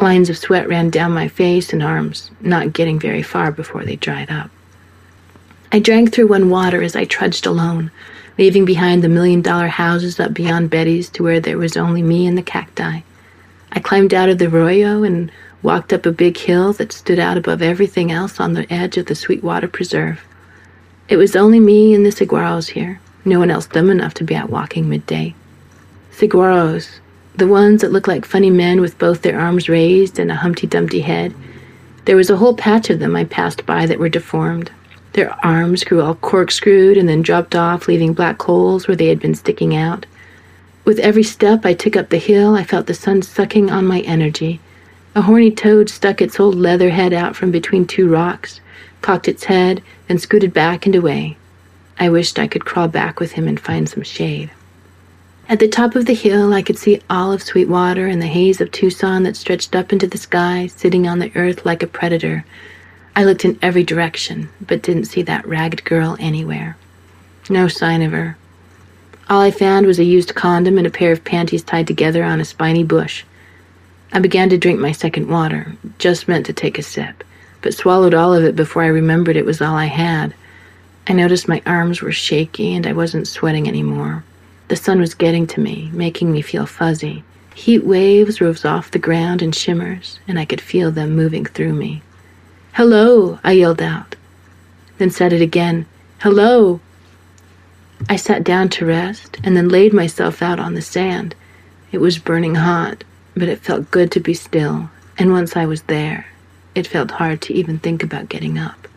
Lines 0.00 0.28
of 0.28 0.36
sweat 0.36 0.68
ran 0.68 0.90
down 0.90 1.12
my 1.12 1.28
face 1.28 1.72
and 1.72 1.82
arms, 1.82 2.30
not 2.40 2.72
getting 2.72 2.98
very 2.98 3.22
far 3.22 3.50
before 3.50 3.84
they 3.84 3.96
dried 3.96 4.30
up. 4.30 4.50
I 5.74 5.80
drank 5.80 6.12
through 6.12 6.28
one 6.28 6.50
water 6.50 6.84
as 6.84 6.94
I 6.94 7.04
trudged 7.04 7.46
alone, 7.46 7.90
leaving 8.38 8.64
behind 8.64 9.02
the 9.02 9.08
million 9.08 9.42
dollar 9.42 9.66
houses 9.66 10.20
up 10.20 10.32
beyond 10.32 10.70
Betty's 10.70 11.08
to 11.10 11.24
where 11.24 11.40
there 11.40 11.58
was 11.58 11.76
only 11.76 12.00
me 12.00 12.28
and 12.28 12.38
the 12.38 12.42
cacti. 12.42 13.00
I 13.72 13.80
climbed 13.80 14.14
out 14.14 14.28
of 14.28 14.38
the 14.38 14.46
arroyo 14.46 15.02
and 15.02 15.32
walked 15.64 15.92
up 15.92 16.06
a 16.06 16.12
big 16.12 16.36
hill 16.36 16.72
that 16.74 16.92
stood 16.92 17.18
out 17.18 17.36
above 17.36 17.60
everything 17.60 18.12
else 18.12 18.38
on 18.38 18.52
the 18.52 18.72
edge 18.72 18.96
of 18.96 19.06
the 19.06 19.16
Sweetwater 19.16 19.66
Preserve. 19.66 20.20
It 21.08 21.16
was 21.16 21.34
only 21.34 21.58
me 21.58 21.92
and 21.92 22.06
the 22.06 22.10
saguaros 22.10 22.68
here, 22.68 23.00
no 23.24 23.40
one 23.40 23.50
else 23.50 23.66
dumb 23.66 23.90
enough 23.90 24.14
to 24.14 24.22
be 24.22 24.36
out 24.36 24.50
walking 24.50 24.88
midday. 24.88 25.34
Saguaros, 26.12 27.00
the 27.34 27.48
ones 27.48 27.80
that 27.80 27.90
look 27.90 28.06
like 28.06 28.24
funny 28.24 28.50
men 28.50 28.80
with 28.80 28.96
both 28.96 29.22
their 29.22 29.40
arms 29.40 29.68
raised 29.68 30.20
and 30.20 30.30
a 30.30 30.36
Humpty 30.36 30.68
Dumpty 30.68 31.00
head. 31.00 31.34
There 32.04 32.14
was 32.14 32.30
a 32.30 32.36
whole 32.36 32.54
patch 32.54 32.90
of 32.90 33.00
them 33.00 33.16
I 33.16 33.24
passed 33.24 33.66
by 33.66 33.86
that 33.86 33.98
were 33.98 34.08
deformed. 34.08 34.70
Their 35.14 35.34
arms 35.44 35.84
grew 35.84 36.02
all 36.02 36.16
corkscrewed 36.16 36.96
and 36.96 37.08
then 37.08 37.22
dropped 37.22 37.54
off, 37.54 37.86
leaving 37.86 38.12
black 38.14 38.42
holes 38.42 38.88
where 38.88 38.96
they 38.96 39.06
had 39.06 39.20
been 39.20 39.36
sticking 39.36 39.74
out. 39.74 40.06
With 40.84 40.98
every 40.98 41.22
step 41.22 41.64
I 41.64 41.72
took 41.72 41.96
up 41.96 42.10
the 42.10 42.18
hill, 42.18 42.56
I 42.56 42.64
felt 42.64 42.86
the 42.86 42.94
sun 42.94 43.22
sucking 43.22 43.70
on 43.70 43.86
my 43.86 44.00
energy. 44.00 44.60
A 45.14 45.22
horny 45.22 45.52
toad 45.52 45.88
stuck 45.88 46.20
its 46.20 46.40
old 46.40 46.56
leather 46.56 46.90
head 46.90 47.12
out 47.12 47.36
from 47.36 47.52
between 47.52 47.86
two 47.86 48.08
rocks, 48.08 48.60
cocked 49.02 49.28
its 49.28 49.44
head, 49.44 49.82
and 50.08 50.20
scooted 50.20 50.52
back 50.52 50.84
and 50.84 50.96
away. 50.96 51.36
I 52.00 52.08
wished 52.08 52.40
I 52.40 52.48
could 52.48 52.64
crawl 52.64 52.88
back 52.88 53.20
with 53.20 53.32
him 53.32 53.46
and 53.46 53.60
find 53.60 53.88
some 53.88 54.02
shade. 54.02 54.50
At 55.48 55.60
the 55.60 55.68
top 55.68 55.94
of 55.94 56.06
the 56.06 56.14
hill, 56.14 56.52
I 56.52 56.62
could 56.62 56.76
see 56.76 57.00
all 57.08 57.32
of 57.32 57.40
Sweetwater 57.40 58.08
and 58.08 58.20
the 58.20 58.26
haze 58.26 58.60
of 58.60 58.72
Tucson 58.72 59.22
that 59.22 59.36
stretched 59.36 59.76
up 59.76 59.92
into 59.92 60.08
the 60.08 60.18
sky, 60.18 60.66
sitting 60.66 61.06
on 61.06 61.20
the 61.20 61.30
earth 61.36 61.64
like 61.64 61.84
a 61.84 61.86
predator. 61.86 62.44
I 63.16 63.22
looked 63.24 63.44
in 63.44 63.58
every 63.62 63.84
direction, 63.84 64.48
but 64.60 64.82
didn't 64.82 65.04
see 65.04 65.22
that 65.22 65.46
ragged 65.46 65.84
girl 65.84 66.16
anywhere. 66.18 66.76
No 67.48 67.68
sign 67.68 68.02
of 68.02 68.10
her. 68.10 68.36
All 69.30 69.40
I 69.40 69.52
found 69.52 69.86
was 69.86 69.98
a 69.98 70.04
used 70.04 70.34
condom 70.34 70.78
and 70.78 70.86
a 70.86 70.90
pair 70.90 71.12
of 71.12 71.24
panties 71.24 71.62
tied 71.62 71.86
together 71.86 72.24
on 72.24 72.40
a 72.40 72.44
spiny 72.44 72.82
bush. 72.82 73.24
I 74.12 74.18
began 74.18 74.48
to 74.50 74.58
drink 74.58 74.80
my 74.80 74.92
second 74.92 75.28
water, 75.28 75.76
just 75.98 76.26
meant 76.26 76.46
to 76.46 76.52
take 76.52 76.78
a 76.78 76.82
sip, 76.82 77.22
but 77.62 77.72
swallowed 77.72 78.14
all 78.14 78.34
of 78.34 78.44
it 78.44 78.56
before 78.56 78.82
I 78.82 78.88
remembered 78.88 79.36
it 79.36 79.46
was 79.46 79.62
all 79.62 79.76
I 79.76 79.86
had. 79.86 80.34
I 81.06 81.12
noticed 81.12 81.46
my 81.46 81.62
arms 81.66 82.02
were 82.02 82.12
shaky 82.12 82.74
and 82.74 82.86
I 82.86 82.92
wasn't 82.92 83.28
sweating 83.28 83.68
anymore. 83.68 84.24
The 84.68 84.76
sun 84.76 85.00
was 85.00 85.14
getting 85.14 85.46
to 85.48 85.60
me, 85.60 85.90
making 85.92 86.32
me 86.32 86.42
feel 86.42 86.66
fuzzy. 86.66 87.22
Heat 87.54 87.84
waves 87.84 88.40
rose 88.40 88.64
off 88.64 88.90
the 88.90 88.98
ground 88.98 89.40
in 89.40 89.52
shimmers, 89.52 90.18
and 90.26 90.38
I 90.38 90.44
could 90.44 90.60
feel 90.60 90.90
them 90.90 91.14
moving 91.14 91.44
through 91.44 91.74
me. 91.74 92.02
Hello, 92.74 93.38
I 93.44 93.52
yelled 93.52 93.80
out, 93.80 94.16
then 94.98 95.08
said 95.08 95.32
it 95.32 95.40
again. 95.40 95.86
Hello, 96.18 96.80
I 98.08 98.16
sat 98.16 98.42
down 98.42 98.68
to 98.70 98.84
rest 98.84 99.38
and 99.44 99.56
then 99.56 99.68
laid 99.68 99.92
myself 99.92 100.42
out 100.42 100.58
on 100.58 100.74
the 100.74 100.82
sand. 100.82 101.36
It 101.92 101.98
was 101.98 102.18
burning 102.18 102.56
hot, 102.56 103.04
but 103.36 103.46
it 103.46 103.60
felt 103.60 103.92
good 103.92 104.10
to 104.10 104.18
be 104.18 104.34
still, 104.34 104.90
and 105.16 105.30
once 105.30 105.56
I 105.56 105.66
was 105.66 105.82
there, 105.82 106.26
it 106.74 106.88
felt 106.88 107.12
hard 107.12 107.40
to 107.42 107.54
even 107.54 107.78
think 107.78 108.02
about 108.02 108.28
getting 108.28 108.58
up. 108.58 108.88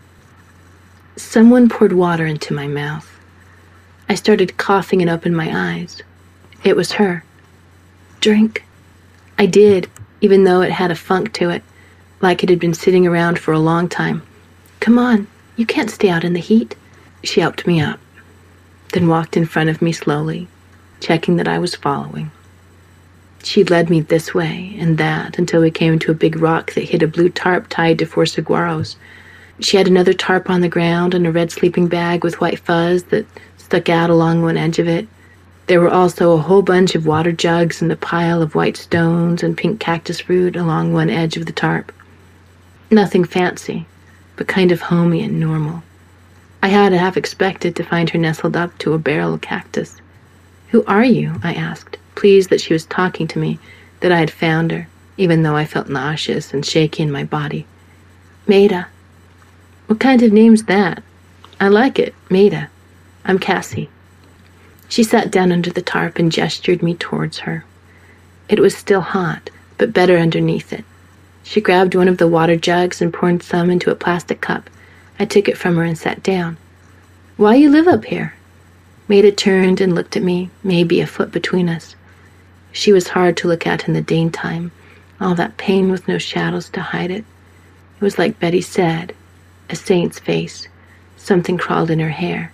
Someone 1.16 1.70
poured 1.70 1.94
water 1.94 2.26
into 2.26 2.56
my 2.56 2.66
mouth. 2.66 3.08
I 4.10 4.16
started 4.16 4.58
coughing 4.58 5.04
and 5.04 5.12
opened 5.12 5.38
my 5.38 5.52
eyes. 5.56 6.02
It 6.64 6.76
was 6.76 6.94
her. 6.94 7.24
Drink? 8.22 8.66
I 9.38 9.46
did, 9.46 9.88
even 10.20 10.46
though 10.46 10.62
it 10.62 10.72
had 10.72 10.90
a 10.90 10.96
funk 10.96 11.32
to 11.34 11.52
it, 11.52 11.62
like 12.22 12.44
it 12.44 12.50
had 12.50 12.60
been 12.60 12.74
sitting 12.74 13.06
around 13.06 13.40
for 13.40 13.52
a 13.52 13.60
long 13.60 13.88
time. 13.90 14.22
Come 14.80 14.98
on, 14.98 15.28
you 15.56 15.66
can't 15.66 15.92
stay 15.92 16.10
out 16.10 16.24
in 16.24 16.34
the 16.34 16.40
heat. 16.40 16.76
She 17.24 17.42
helped 17.42 17.68
me 17.68 17.82
up 17.82 18.00
then 18.94 19.08
walked 19.08 19.36
in 19.36 19.46
front 19.46 19.70
of 19.70 19.82
me 19.82 19.92
slowly, 19.92 20.48
checking 21.00 21.36
that 21.38 21.48
I 21.48 21.60
was 21.60 21.76
following. 21.76 22.32
She 23.44 23.64
led 23.64 23.90
me 23.90 24.02
this 24.02 24.34
way 24.34 24.76
and 24.80 24.98
that 24.98 25.38
until 25.38 25.62
we 25.62 25.72
came 25.72 26.00
to 26.00 26.12
a 26.12 26.16
big 26.16 26.38
rock 26.38 26.74
that 26.74 26.86
hid 26.86 27.04
a 27.04 27.08
blue 27.08 27.30
tarp 27.30 27.68
tied 27.70 28.00
to 28.00 28.06
four 28.06 28.24
saguaros. 28.24 28.96
She 29.60 29.78
had 29.78 29.88
another 29.88 30.14
tarp 30.14 30.50
on 30.50 30.62
the 30.62 30.70
ground 30.70 31.14
and 31.14 31.26
a 31.26 31.32
red 31.32 31.52
sleeping 31.52 31.88
bag 31.88 32.24
with 32.24 32.42
white 32.42 32.60
fuzz 32.60 33.04
that 33.06 33.26
stuck 33.58 33.90
out 33.90 34.10
along 34.10 34.42
one 34.42 34.58
edge 34.58 34.80
of 34.80 34.88
it. 34.88 35.08
There 35.68 35.82
were 35.82 35.90
also 35.90 36.32
a 36.34 36.42
whole 36.42 36.62
bunch 36.62 36.96
of 36.96 37.06
water 37.06 37.32
jugs 37.32 37.82
and 37.82 37.92
a 37.92 37.98
pile 37.98 38.42
of 38.42 38.56
white 38.56 38.78
stones 38.78 39.44
and 39.44 39.58
pink 39.58 39.80
cactus 39.80 40.30
root 40.30 40.56
along 40.56 40.94
one 40.94 41.10
edge 41.10 41.38
of 41.38 41.46
the 41.46 41.52
tarp. 41.52 41.92
Nothing 42.90 43.26
fancy, 43.26 43.86
but 44.38 44.48
kind 44.48 44.72
of 44.72 44.82
homey 44.82 45.22
and 45.22 45.40
normal. 45.40 45.84
I 46.64 46.70
had 46.70 46.94
half 46.94 47.18
expected 47.18 47.76
to 47.76 47.84
find 47.84 48.10
her 48.10 48.18
nestled 48.18 48.56
up 48.56 48.78
to 48.80 48.94
a 48.94 48.98
barrel 48.98 49.38
cactus. 49.38 50.02
Who 50.70 50.84
are 50.86 51.04
you? 51.04 51.36
I 51.44 51.54
asked, 51.54 51.98
pleased 52.16 52.50
that 52.50 52.62
she 52.62 52.74
was 52.74 52.86
talking 52.86 53.28
to 53.28 53.40
me, 53.40 53.60
that 54.00 54.12
I 54.12 54.20
had 54.20 54.32
found 54.32 54.72
her. 54.72 54.88
even 55.18 55.42
though 55.44 55.56
I 55.56 55.66
felt 55.66 55.90
nauseous 55.90 56.54
and 56.54 56.66
shaky 56.66 57.04
in 57.04 57.12
my 57.12 57.24
body. 57.24 57.66
Maida. 58.48 58.88
What 59.88 60.00
kind 60.00 60.22
of 60.22 60.32
name's 60.32 60.64
that? 60.64 61.02
I 61.60 61.68
like 61.70 61.98
it, 61.98 62.14
Maida. 62.30 62.70
I'm 63.26 63.40
Cassie. 63.40 63.90
She 64.90 65.04
sat 65.04 65.32
down 65.32 65.52
under 65.52 65.72
the 65.72 65.82
tarp 65.82 66.20
and 66.20 66.32
gestured 66.32 66.84
me 66.84 66.94
towards 66.94 67.40
her. 67.40 67.66
It 68.48 68.60
was 68.60 68.78
still 68.78 69.02
hot, 69.02 69.50
but 69.78 69.92
better 69.92 70.18
underneath 70.18 70.72
it. 70.72 70.86
She 71.44 71.62
grabbed 71.62 71.96
one 71.96 72.08
of 72.08 72.18
the 72.18 72.28
water 72.28 72.56
jugs 72.56 73.02
and 73.02 73.14
poured 73.14 73.44
some 73.44 73.70
into 73.70 73.92
a 73.92 73.96
plastic 73.96 74.42
cup. 74.42 74.70
I 75.20 75.26
took 75.26 75.48
it 75.48 75.58
from 75.58 75.76
her 75.78 75.84
and 75.84 75.98
sat 75.98 76.24
down. 76.24 76.58
Why 77.38 77.56
you 77.56 77.70
live 77.70 77.88
up 77.88 78.06
here? 78.06 78.34
Maida 79.08 79.32
turned 79.32 79.80
and 79.80 79.96
looked 79.96 80.18
at 80.18 80.24
me, 80.24 80.50
maybe 80.64 81.00
a 81.00 81.08
foot 81.08 81.32
between 81.32 81.70
us. 81.70 81.96
She 82.72 82.92
was 82.92 83.10
hard 83.10 83.38
to 83.38 83.48
look 83.48 83.66
at 83.66 83.88
in 83.88 83.94
the 83.94 84.02
daytime, 84.02 84.72
all 85.20 85.34
that 85.36 85.58
pain 85.58 85.90
with 85.90 86.08
no 86.08 86.18
shadows 86.18 86.70
to 86.70 86.82
hide 86.82 87.12
it. 87.12 87.24
It 88.00 88.04
was 88.04 88.18
like 88.18 88.40
Betty 88.40 88.62
said, 88.62 89.16
a 89.70 89.76
saint's 89.76 90.20
face. 90.20 90.68
Something 91.16 91.58
crawled 91.58 91.90
in 91.90 92.00
her 92.00 92.10
hair. 92.10 92.52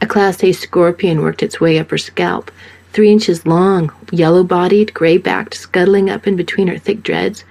A 0.00 0.06
Class 0.06 0.42
A 0.44 0.52
scorpion 0.52 1.22
worked 1.22 1.42
its 1.42 1.60
way 1.60 1.78
up 1.78 1.90
her 1.90 1.98
scalp, 1.98 2.50
three 2.92 3.10
inches 3.10 3.46
long, 3.46 3.92
yellow 4.10 4.44
bodied, 4.44 4.92
gray 4.92 5.16
backed, 5.16 5.54
scuttling 5.54 6.10
up 6.10 6.26
in 6.26 6.36
between 6.36 6.68
her 6.68 6.78
thick 6.78 7.02
dreads. 7.02 7.44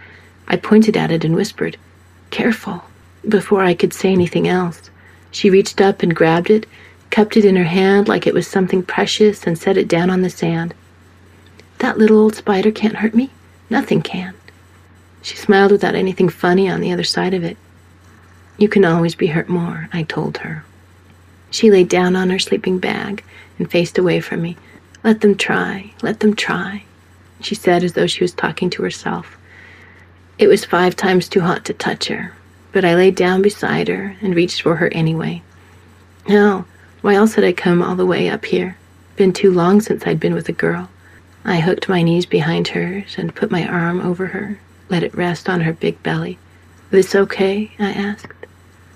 I 0.51 0.57
pointed 0.57 0.97
at 0.97 1.11
it 1.11 1.23
and 1.23 1.33
whispered, 1.33 1.77
Careful, 2.29 2.83
before 3.25 3.63
I 3.63 3.73
could 3.73 3.93
say 3.93 4.11
anything 4.11 4.49
else. 4.49 4.89
She 5.31 5.49
reached 5.49 5.79
up 5.79 6.03
and 6.03 6.13
grabbed 6.13 6.49
it, 6.49 6.65
cupped 7.09 7.37
it 7.37 7.45
in 7.45 7.55
her 7.55 7.63
hand 7.63 8.09
like 8.09 8.27
it 8.27 8.33
was 8.33 8.47
something 8.47 8.83
precious, 8.83 9.47
and 9.47 9.57
set 9.57 9.77
it 9.77 9.87
down 9.87 10.09
on 10.09 10.23
the 10.23 10.29
sand. 10.29 10.73
That 11.77 11.97
little 11.97 12.19
old 12.19 12.35
spider 12.35 12.69
can't 12.69 12.97
hurt 12.97 13.15
me. 13.15 13.29
Nothing 13.69 14.01
can. 14.01 14.33
She 15.21 15.37
smiled 15.37 15.71
without 15.71 15.95
anything 15.95 16.27
funny 16.27 16.69
on 16.69 16.81
the 16.81 16.91
other 16.91 17.05
side 17.05 17.33
of 17.33 17.45
it. 17.45 17.55
You 18.57 18.67
can 18.67 18.83
always 18.83 19.15
be 19.15 19.27
hurt 19.27 19.47
more, 19.47 19.87
I 19.93 20.03
told 20.03 20.39
her. 20.39 20.65
She 21.49 21.71
lay 21.71 21.85
down 21.85 22.17
on 22.17 22.29
her 22.29 22.39
sleeping 22.39 22.77
bag 22.77 23.23
and 23.57 23.71
faced 23.71 23.97
away 23.97 24.19
from 24.19 24.41
me. 24.41 24.57
Let 25.01 25.21
them 25.21 25.35
try, 25.35 25.93
let 26.01 26.19
them 26.19 26.35
try, 26.35 26.83
she 27.39 27.55
said 27.55 27.85
as 27.85 27.93
though 27.93 28.07
she 28.07 28.25
was 28.25 28.33
talking 28.33 28.69
to 28.71 28.83
herself. 28.83 29.37
It 30.41 30.49
was 30.49 30.65
five 30.65 30.97
times 30.97 31.29
too 31.29 31.39
hot 31.39 31.63
to 31.65 31.73
touch 31.73 32.07
her, 32.09 32.33
but 32.73 32.83
I 32.83 32.95
lay 32.95 33.11
down 33.11 33.41
beside 33.41 33.87
her 33.87 34.17
and 34.21 34.35
reached 34.35 34.63
for 34.63 34.75
her 34.75 34.89
anyway. 34.89 35.41
No, 36.27 36.65
why 36.99 37.13
else 37.15 37.35
had 37.35 37.45
I 37.45 37.53
come 37.53 37.81
all 37.81 37.95
the 37.95 38.05
way 38.05 38.27
up 38.27 38.43
here? 38.43 38.75
Been 39.15 39.31
too 39.31 39.53
long 39.53 39.79
since 39.79 40.05
I'd 40.05 40.19
been 40.19 40.33
with 40.33 40.49
a 40.49 40.51
girl. 40.51 40.89
I 41.45 41.61
hooked 41.61 41.87
my 41.87 42.01
knees 42.01 42.25
behind 42.25 42.67
hers 42.67 43.15
and 43.17 43.33
put 43.33 43.49
my 43.49 43.65
arm 43.65 44.01
over 44.01 44.27
her, 44.27 44.59
let 44.89 45.03
it 45.03 45.15
rest 45.15 45.47
on 45.47 45.61
her 45.61 45.71
big 45.71 46.03
belly. 46.03 46.37
This 46.89 47.15
okay? 47.15 47.71
I 47.79 47.91
asked. 47.91 48.45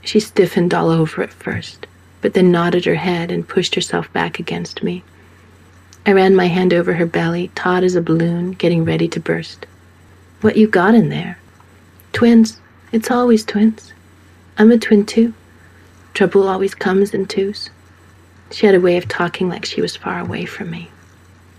She 0.02 0.20
stiffened 0.20 0.74
all 0.74 0.90
over 0.90 1.24
at 1.24 1.32
first 1.32 1.88
but 2.25 2.34
then 2.34 2.50
nodded 2.50 2.86
her 2.86 2.96
head 2.96 3.30
and 3.30 3.48
pushed 3.48 3.75
herself 3.75 4.12
back 4.12 4.40
against 4.40 4.82
me. 4.82 5.04
I 6.08 6.12
ran 6.12 6.36
my 6.36 6.48
hand 6.48 6.74
over 6.74 6.94
her 6.94 7.06
belly, 7.06 7.52
taut 7.54 7.84
as 7.84 7.94
a 7.94 8.02
balloon, 8.02 8.54
getting 8.54 8.84
ready 8.84 9.08
to 9.10 9.20
burst. 9.20 9.68
What 10.46 10.58
you 10.58 10.68
got 10.68 10.94
in 10.94 11.10
there? 11.10 11.40
Twins. 12.14 12.60
It's 12.92 13.10
always 13.10 13.44
twins. 13.44 13.94
I'm 14.60 14.72
a 14.72 14.78
twin 14.78 15.04
too. 15.04 15.34
Trouble 16.14 16.48
always 16.48 16.75
comes 16.75 17.16
in 17.16 17.25
twos. 17.25 17.72
She 18.52 18.68
had 18.68 18.75
a 18.75 18.80
way 18.80 18.96
of 18.98 19.08
talking 19.08 19.50
like 19.50 19.66
she 19.66 19.82
was 19.82 19.96
far 19.96 20.20
away 20.20 20.46
from 20.46 20.70
me. 20.70 20.92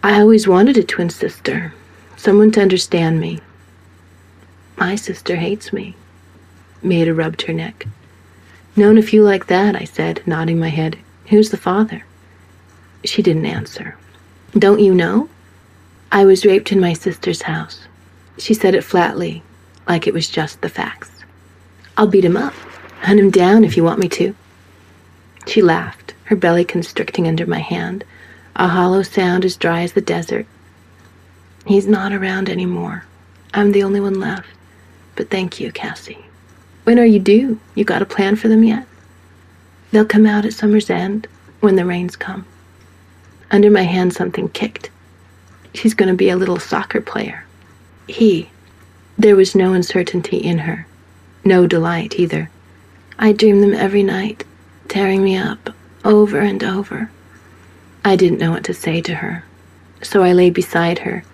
I 0.04 0.20
always 0.20 0.46
wanted 0.46 0.76
a 0.76 0.84
twin 0.84 1.10
sister, 1.10 1.74
someone 2.16 2.52
to 2.52 2.62
understand 2.62 3.18
me. 3.18 3.40
My 4.76 4.94
sister 4.94 5.34
hates 5.34 5.72
me. 5.72 5.96
Maida 6.80 7.12
rubbed 7.12 7.42
her 7.42 7.52
neck. 7.52 7.88
Known 8.76 8.98
a 8.98 9.02
few 9.02 9.24
like 9.24 9.48
that, 9.48 9.74
I 9.74 9.82
said, 9.82 10.22
nodding 10.26 10.60
my 10.60 10.68
head. 10.68 10.96
Who's 11.30 11.50
the 11.50 11.56
father? 11.56 12.04
She 13.04 13.20
didn't 13.20 13.46
answer. 13.46 13.96
Don't 14.56 14.78
you 14.78 14.94
know? 14.94 15.28
I 16.12 16.24
was 16.24 16.46
raped 16.46 16.70
in 16.70 16.78
my 16.78 16.92
sister's 16.92 17.42
house. 17.42 17.80
She 18.38 18.54
said 18.54 18.74
it 18.74 18.84
flatly, 18.84 19.42
like 19.88 20.06
it 20.06 20.14
was 20.14 20.28
just 20.28 20.60
the 20.60 20.68
facts. 20.68 21.10
I'll 21.96 22.06
beat 22.06 22.24
him 22.24 22.36
up, 22.36 22.54
hunt 23.00 23.20
him 23.20 23.30
down 23.30 23.64
if 23.64 23.76
you 23.76 23.84
want 23.84 24.00
me 24.00 24.08
to. 24.10 24.34
She 25.46 25.62
laughed, 25.62 26.14
her 26.24 26.36
belly 26.36 26.64
constricting 26.64 27.26
under 27.26 27.46
my 27.46 27.60
hand, 27.60 28.04
a 28.56 28.68
hollow 28.68 29.02
sound 29.02 29.44
as 29.44 29.56
dry 29.56 29.82
as 29.82 29.92
the 29.92 30.00
desert. 30.00 30.46
He's 31.66 31.86
not 31.86 32.12
around 32.12 32.48
anymore. 32.48 33.04
I'm 33.54 33.72
the 33.72 33.82
only 33.82 34.00
one 34.00 34.20
left. 34.20 34.48
But 35.14 35.30
thank 35.30 35.58
you, 35.58 35.72
Cassie. 35.72 36.18
When 36.84 36.98
are 36.98 37.06
you 37.06 37.18
due? 37.18 37.58
You 37.74 37.84
got 37.84 38.02
a 38.02 38.06
plan 38.06 38.36
for 38.36 38.48
them 38.48 38.62
yet? 38.62 38.86
They'll 39.90 40.04
come 40.04 40.26
out 40.26 40.44
at 40.44 40.52
summer's 40.52 40.90
end 40.90 41.26
when 41.60 41.76
the 41.76 41.86
rains 41.86 42.16
come. 42.16 42.44
Under 43.50 43.70
my 43.70 43.82
hand, 43.82 44.12
something 44.12 44.50
kicked. 44.50 44.90
She's 45.72 45.94
going 45.94 46.10
to 46.10 46.14
be 46.14 46.28
a 46.28 46.36
little 46.36 46.58
soccer 46.58 47.00
player. 47.00 47.45
He. 48.06 48.50
There 49.18 49.36
was 49.36 49.54
no 49.54 49.72
uncertainty 49.72 50.36
in 50.36 50.58
her, 50.58 50.86
no 51.44 51.66
delight 51.66 52.18
either. 52.18 52.50
I 53.18 53.32
dream 53.32 53.60
them 53.60 53.74
every 53.74 54.02
night, 54.02 54.44
tearing 54.88 55.24
me 55.24 55.36
up 55.36 55.70
over 56.04 56.38
and 56.38 56.62
over. 56.62 57.10
I 58.04 58.14
didn't 58.14 58.38
know 58.38 58.52
what 58.52 58.64
to 58.64 58.74
say 58.74 59.00
to 59.00 59.14
her, 59.16 59.44
so 60.02 60.22
I 60.22 60.32
lay 60.32 60.50
beside 60.50 61.00
her, 61.00 61.24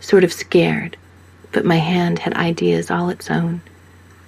sort 0.00 0.22
of 0.22 0.32
scared, 0.32 0.96
but 1.50 1.64
my 1.64 1.78
hand 1.78 2.20
had 2.20 2.34
ideas 2.34 2.90
all 2.90 3.08
its 3.08 3.30
own. 3.30 3.62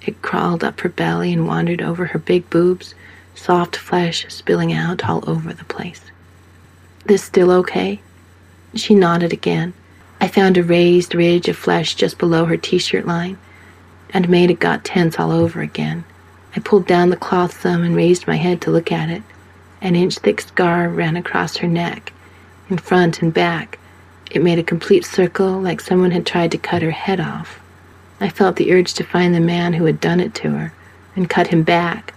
It 0.05 0.21
crawled 0.21 0.63
up 0.63 0.81
her 0.81 0.89
belly 0.89 1.31
and 1.31 1.47
wandered 1.47 1.81
over 1.81 2.07
her 2.07 2.19
big 2.19 2.49
boobs, 2.49 2.93
soft 3.35 3.77
flesh 3.77 4.25
spilling 4.27 4.73
out 4.73 5.07
all 5.07 5.23
over 5.29 5.53
the 5.53 5.63
place. 5.65 6.01
This 7.05 7.23
still 7.23 7.51
okay? 7.51 8.01
She 8.75 8.95
nodded 8.95 9.31
again. 9.31 9.73
I 10.23 10.29
found 10.29 10.57
a 10.57 10.63
raised 10.63 11.13
ridge 11.13 11.49
of 11.49 11.57
flesh 11.57 11.95
just 11.95 12.17
below 12.17 12.45
her 12.45 12.55
t-shirt 12.55 13.05
line, 13.05 13.37
and 14.11 14.29
made 14.29 14.49
it 14.49 14.57
got 14.61 14.85
tense 14.85 15.19
all 15.19 15.33
over 15.33 15.59
again. 15.59 16.05
I 16.55 16.61
pulled 16.61 16.87
down 16.87 17.09
the 17.09 17.17
cloth 17.17 17.59
some 17.59 17.83
and 17.83 17.93
raised 17.93 18.25
my 18.25 18.37
head 18.37 18.61
to 18.61 18.71
look 18.71 18.89
at 18.89 19.09
it. 19.09 19.21
An 19.81 19.97
inch-thick 19.97 20.39
scar 20.39 20.87
ran 20.87 21.17
across 21.17 21.57
her 21.57 21.67
neck, 21.67 22.13
in 22.69 22.77
front 22.77 23.21
and 23.21 23.33
back. 23.33 23.77
It 24.31 24.41
made 24.41 24.59
a 24.59 24.63
complete 24.63 25.03
circle 25.03 25.59
like 25.59 25.81
someone 25.81 26.11
had 26.11 26.25
tried 26.25 26.51
to 26.51 26.57
cut 26.57 26.83
her 26.83 26.91
head 26.91 27.19
off. 27.19 27.59
I 28.21 28.29
felt 28.29 28.55
the 28.55 28.71
urge 28.71 28.93
to 28.93 29.03
find 29.03 29.35
the 29.35 29.41
man 29.41 29.73
who 29.73 29.83
had 29.83 29.99
done 29.99 30.21
it 30.21 30.33
to 30.35 30.51
her 30.51 30.73
and 31.17 31.29
cut 31.29 31.47
him 31.47 31.63
back, 31.63 32.13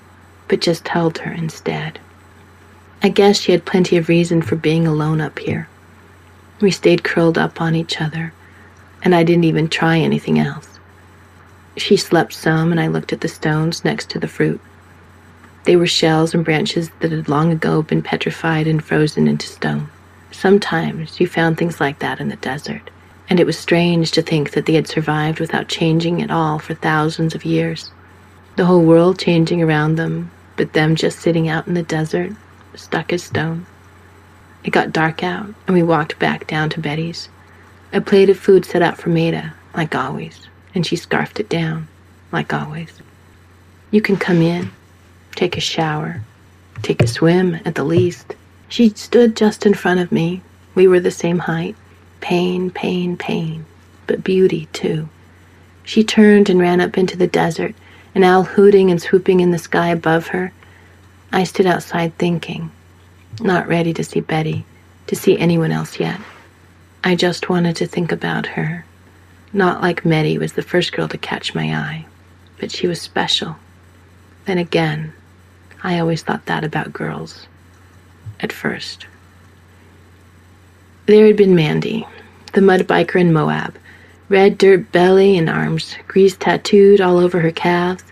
but 0.47 0.61
just 0.61 0.87
held 0.87 1.19
her 1.19 1.33
instead. 1.33 1.99
I 3.03 3.09
guess 3.09 3.40
she 3.40 3.51
had 3.51 3.64
plenty 3.64 3.97
of 3.97 4.09
reason 4.09 4.42
for 4.42 4.55
being 4.55 4.87
alone 4.87 5.21
up 5.21 5.40
here. 5.40 5.69
We 6.61 6.71
stayed 6.71 7.05
curled 7.05 7.38
up 7.38 7.61
on 7.61 7.75
each 7.75 8.01
other, 8.01 8.33
and 9.03 9.14
I 9.14 9.23
didn't 9.23 9.45
even 9.45 9.69
try 9.69 9.99
anything 9.99 10.38
else. 10.38 10.79
She 11.77 11.97
slept 11.97 12.33
some, 12.33 12.71
and 12.71 12.81
I 12.81 12.87
looked 12.87 13.12
at 13.12 13.21
the 13.21 13.29
stones 13.29 13.85
next 13.85 14.11
to 14.11 14.19
the 14.19 14.29
fruit. 14.29 14.61
They 15.64 15.77
were 15.77 15.87
shells 15.87 16.33
and 16.33 16.45
branches 16.45 16.90
that 17.01 17.12
had 17.12 17.29
long 17.29 17.53
ago 17.53 17.83
been 17.83 18.03
petrified 18.03 18.66
and 18.66 18.83
frozen 18.83 19.29
into 19.29 19.47
stone. 19.47 19.88
Sometimes 20.31 21.21
you 21.21 21.27
found 21.27 21.59
things 21.59 21.81
like 21.81 21.99
that 21.99 22.21
in 22.21 22.29
the 22.29 22.37
desert 22.37 22.90
and 23.29 23.40
it 23.40 23.47
was 23.47 23.59
strange 23.59 24.12
to 24.12 24.23
think 24.23 24.53
that 24.53 24.66
they 24.66 24.75
had 24.75 24.87
survived 24.87 25.40
without 25.40 25.69
changing 25.69 26.23
at 26.23 26.31
all 26.31 26.59
for 26.59 26.75
thousands 26.75 27.35
of 27.35 27.45
years. 27.45 27.90
The 28.57 28.64
whole 28.64 28.85
world 28.85 29.19
changing 29.19 29.62
around 29.62 29.97
them, 29.97 30.31
but 30.57 30.73
them 30.73 30.95
just 30.95 31.19
sitting 31.19 31.49
out 31.49 31.66
in 31.66 31.75
the 31.75 31.83
desert, 31.83 32.33
stuck 32.75 33.12
as 33.12 33.25
stone. 33.25 33.66
It 34.66 34.72
got 34.72 34.92
dark 34.92 35.22
out, 35.22 35.46
and 35.68 35.74
we 35.74 35.85
walked 35.85 36.18
back 36.18 36.48
down 36.48 36.70
to 36.70 36.81
Betty's. 36.81 37.29
A 37.92 38.00
plate 38.00 38.29
of 38.29 38.37
food 38.37 38.64
set 38.64 38.83
out 38.83 38.98
for 38.98 39.11
Maida, 39.11 39.55
like 39.76 39.94
always, 39.94 40.48
and 40.74 40.85
she 40.85 40.96
scarfed 40.96 41.38
it 41.38 41.48
down, 41.48 41.87
like 42.33 42.52
always. 42.52 42.90
You 43.92 44.02
can 44.02 44.16
come 44.16 44.42
in, 44.42 44.72
take 45.37 45.57
a 45.57 45.61
shower, 45.61 46.22
take 46.83 47.00
a 47.00 47.07
swim 47.07 47.61
at 47.64 47.76
the 47.76 47.85
least. 47.85 48.35
She 48.68 48.88
stood 48.88 49.37
just 49.37 49.64
in 49.64 49.74
front 49.74 50.00
of 50.00 50.11
me. 50.11 50.42
We 50.74 50.88
were 50.88 50.98
the 50.98 51.12
same 51.12 51.38
height. 51.38 51.76
Pain, 52.20 52.72
pain, 52.72 53.16
pain, 53.16 53.66
but 54.09 54.24
beauty 54.24 54.66
too. 54.72 55.09
She 55.85 56.02
turned 56.02 56.50
and 56.50 56.59
ran 56.59 56.81
up 56.81 56.98
into 56.98 57.16
the 57.16 57.29
desert, 57.29 57.76
an 58.16 58.24
owl 58.24 58.42
hooting 58.42 58.90
and 58.90 59.00
swooping 59.00 59.38
in 59.38 59.52
the 59.52 59.59
sky 59.59 59.90
above 59.90 60.26
her. 60.29 60.52
I 61.33 61.44
stood 61.44 61.66
outside 61.66 62.18
thinking, 62.18 62.72
not 63.40 63.68
ready 63.68 63.92
to 63.94 64.05
see 64.05 64.20
Betty, 64.20 64.64
to 65.07 65.16
see 65.16 65.38
anyone 65.38 65.72
else 65.72 66.01
yet. 66.01 66.20
I 67.05 67.14
just 67.14 67.49
wanted 67.49 67.77
to 67.77 67.87
think 67.87 68.12
about 68.12 68.46
her. 68.46 68.85
Not 69.53 69.81
like 69.81 70.05
Maida 70.05 70.40
was 70.40 70.55
the 70.55 70.62
first 70.62 70.92
girl 70.92 71.09
to 71.09 71.18
catch 71.18 71.55
my 71.55 71.75
eye, 71.75 72.07
but 72.59 72.70
she 72.70 72.87
was 72.87 73.01
special. 73.01 73.57
Then 74.44 74.59
again, 74.59 75.12
I 75.83 75.99
always 75.99 76.22
thought 76.22 76.46
that 76.46 76.64
about 76.64 76.92
girls. 76.92 77.46
At 78.40 78.53
first. 78.53 79.07
There 81.07 81.27
had 81.27 81.37
been 81.37 81.55
Mandy, 81.55 82.07
the 82.53 82.61
mud 82.61 82.81
biker 82.81 83.20
in 83.20 83.33
Moab, 83.33 83.79
red 84.29 84.59
dirt 84.59 84.90
belly 84.90 85.38
and 85.38 85.49
arms, 85.49 85.94
grease 86.09 86.37
tattooed 86.37 87.01
all 87.01 87.18
over 87.18 87.40
her 87.40 87.53
calves, 87.53 88.03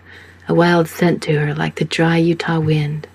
a 0.47 0.53
wild 0.53 0.87
scent 0.87 1.21
to 1.23 1.37
her 1.37 1.53
like 1.53 1.75
the 1.75 1.85
dry 1.85 2.17
Utah 2.17 2.59
wind. 2.59 3.07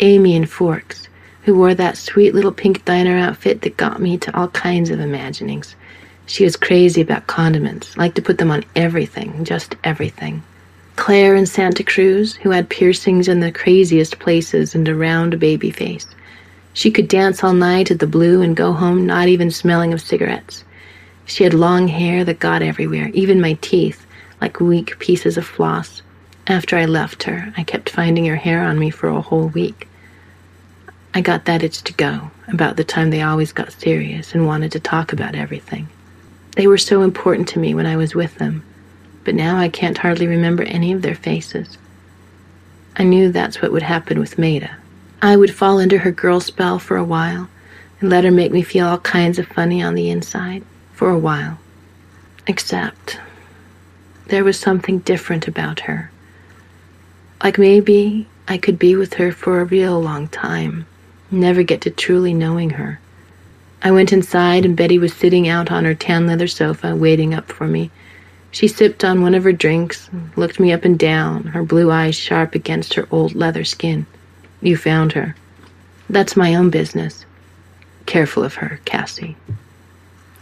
Amy 0.00 0.36
and 0.36 0.48
Forks, 0.48 1.07
who 1.48 1.54
wore 1.54 1.72
that 1.72 1.96
sweet 1.96 2.34
little 2.34 2.52
pink 2.52 2.84
diner 2.84 3.16
outfit 3.16 3.62
that 3.62 3.78
got 3.78 4.02
me 4.02 4.18
to 4.18 4.36
all 4.36 4.48
kinds 4.48 4.90
of 4.90 5.00
imaginings. 5.00 5.74
She 6.26 6.44
was 6.44 6.56
crazy 6.56 7.00
about 7.00 7.26
condiments, 7.26 7.96
liked 7.96 8.16
to 8.16 8.22
put 8.22 8.36
them 8.36 8.50
on 8.50 8.66
everything, 8.76 9.46
just 9.46 9.74
everything. 9.82 10.42
Claire 10.96 11.34
in 11.34 11.46
Santa 11.46 11.82
Cruz, 11.82 12.34
who 12.34 12.50
had 12.50 12.68
piercings 12.68 13.28
in 13.28 13.40
the 13.40 13.50
craziest 13.50 14.18
places 14.18 14.74
and 14.74 14.86
a 14.86 14.94
round 14.94 15.40
baby 15.40 15.70
face. 15.70 16.06
She 16.74 16.90
could 16.90 17.08
dance 17.08 17.42
all 17.42 17.54
night 17.54 17.90
at 17.90 17.98
the 17.98 18.06
Blue 18.06 18.42
and 18.42 18.54
go 18.54 18.74
home 18.74 19.06
not 19.06 19.28
even 19.28 19.50
smelling 19.50 19.94
of 19.94 20.02
cigarettes. 20.02 20.64
She 21.24 21.44
had 21.44 21.54
long 21.54 21.88
hair 21.88 22.24
that 22.24 22.40
got 22.40 22.60
everywhere, 22.60 23.10
even 23.14 23.40
my 23.40 23.54
teeth, 23.62 24.04
like 24.42 24.60
weak 24.60 24.98
pieces 24.98 25.38
of 25.38 25.46
floss. 25.46 26.02
After 26.46 26.76
I 26.76 26.84
left 26.84 27.22
her, 27.22 27.54
I 27.56 27.62
kept 27.62 27.88
finding 27.88 28.26
her 28.26 28.36
hair 28.36 28.62
on 28.62 28.78
me 28.78 28.90
for 28.90 29.08
a 29.08 29.22
whole 29.22 29.48
week. 29.48 29.87
I 31.14 31.20
got 31.20 31.46
that 31.46 31.62
itch 31.62 31.82
to 31.82 31.92
go, 31.94 32.30
about 32.48 32.76
the 32.76 32.84
time 32.84 33.10
they 33.10 33.22
always 33.22 33.52
got 33.52 33.72
serious 33.72 34.34
and 34.34 34.46
wanted 34.46 34.72
to 34.72 34.80
talk 34.80 35.12
about 35.12 35.34
everything. 35.34 35.88
They 36.56 36.66
were 36.66 36.78
so 36.78 37.02
important 37.02 37.48
to 37.48 37.58
me 37.58 37.74
when 37.74 37.86
I 37.86 37.96
was 37.96 38.14
with 38.14 38.36
them, 38.36 38.64
but 39.24 39.34
now 39.34 39.58
I 39.58 39.68
can't 39.68 39.98
hardly 39.98 40.26
remember 40.26 40.62
any 40.64 40.92
of 40.92 41.02
their 41.02 41.14
faces. 41.14 41.78
I 42.96 43.04
knew 43.04 43.30
that's 43.30 43.62
what 43.62 43.72
would 43.72 43.82
happen 43.82 44.18
with 44.18 44.38
Maida. 44.38 44.76
I 45.22 45.36
would 45.36 45.54
fall 45.54 45.78
under 45.78 45.98
her 45.98 46.12
girl 46.12 46.40
spell 46.40 46.78
for 46.78 46.96
a 46.96 47.04
while 47.04 47.48
and 48.00 48.10
let 48.10 48.24
her 48.24 48.30
make 48.30 48.52
me 48.52 48.62
feel 48.62 48.86
all 48.86 48.98
kinds 48.98 49.38
of 49.38 49.46
funny 49.46 49.82
on 49.82 49.94
the 49.94 50.10
inside 50.10 50.64
for 50.92 51.10
a 51.10 51.18
while. 51.18 51.58
Except 52.46 53.20
there 54.26 54.44
was 54.44 54.58
something 54.58 54.98
different 55.00 55.48
about 55.48 55.80
her. 55.80 56.10
Like 57.42 57.58
maybe 57.58 58.26
I 58.46 58.58
could 58.58 58.78
be 58.78 58.96
with 58.96 59.14
her 59.14 59.32
for 59.32 59.60
a 59.60 59.64
real 59.64 60.00
long 60.00 60.28
time, 60.28 60.86
never 61.30 61.62
get 61.62 61.80
to 61.82 61.90
truly 61.90 62.34
knowing 62.34 62.70
her. 62.70 63.00
I 63.82 63.90
went 63.90 64.12
inside 64.12 64.64
and 64.64 64.76
Betty 64.76 64.98
was 64.98 65.12
sitting 65.12 65.48
out 65.48 65.70
on 65.70 65.84
her 65.84 65.94
tan 65.94 66.26
leather 66.26 66.48
sofa 66.48 66.96
waiting 66.96 67.34
up 67.34 67.46
for 67.46 67.66
me. 67.66 67.90
She 68.50 68.66
sipped 68.66 69.04
on 69.04 69.22
one 69.22 69.34
of 69.34 69.44
her 69.44 69.52
drinks, 69.52 70.10
looked 70.36 70.58
me 70.58 70.72
up 70.72 70.84
and 70.84 70.98
down, 70.98 71.44
her 71.44 71.62
blue 71.62 71.90
eyes 71.90 72.16
sharp 72.16 72.54
against 72.54 72.94
her 72.94 73.06
old 73.10 73.34
leather 73.34 73.64
skin. 73.64 74.06
You 74.60 74.76
found 74.76 75.12
her. 75.12 75.36
That's 76.10 76.36
my 76.36 76.54
own 76.54 76.70
business. 76.70 77.24
Careful 78.06 78.42
of 78.42 78.54
her, 78.54 78.80
Cassie. 78.84 79.36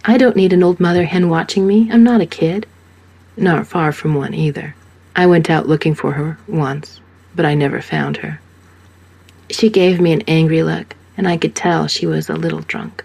I 0.04 0.16
don't 0.16 0.36
need 0.36 0.52
an 0.52 0.62
old 0.62 0.78
mother 0.78 1.04
hen 1.04 1.28
watching 1.28 1.66
me. 1.66 1.90
I'm 1.90 2.04
not 2.04 2.20
a 2.20 2.26
kid. 2.26 2.66
Not 3.36 3.66
far 3.66 3.92
from 3.92 4.14
one 4.14 4.34
either. 4.34 4.74
I 5.16 5.26
went 5.26 5.50
out 5.50 5.68
looking 5.68 5.94
for 5.94 6.12
her 6.12 6.38
once, 6.46 7.00
but 7.34 7.44
I 7.44 7.54
never 7.54 7.82
found 7.82 8.18
her. 8.18 8.40
She 9.50 9.70
gave 9.70 10.00
me 10.00 10.12
an 10.12 10.22
angry 10.26 10.62
look, 10.62 10.94
and 11.16 11.28
I 11.28 11.36
could 11.36 11.54
tell 11.54 11.86
she 11.86 12.06
was 12.06 12.28
a 12.28 12.34
little 12.34 12.60
drunk. 12.60 13.04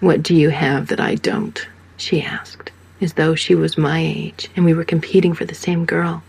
What 0.00 0.22
do 0.22 0.34
you 0.34 0.50
have 0.50 0.88
that 0.88 1.00
I 1.00 1.14
don't? 1.14 1.66
she 1.96 2.22
asked, 2.22 2.70
as 3.00 3.14
though 3.14 3.34
she 3.34 3.54
was 3.54 3.76
my 3.76 4.00
age 4.00 4.48
and 4.56 4.64
we 4.64 4.72
were 4.72 4.84
competing 4.84 5.34
for 5.34 5.44
the 5.44 5.54
same 5.54 5.84
girl. 5.84 6.22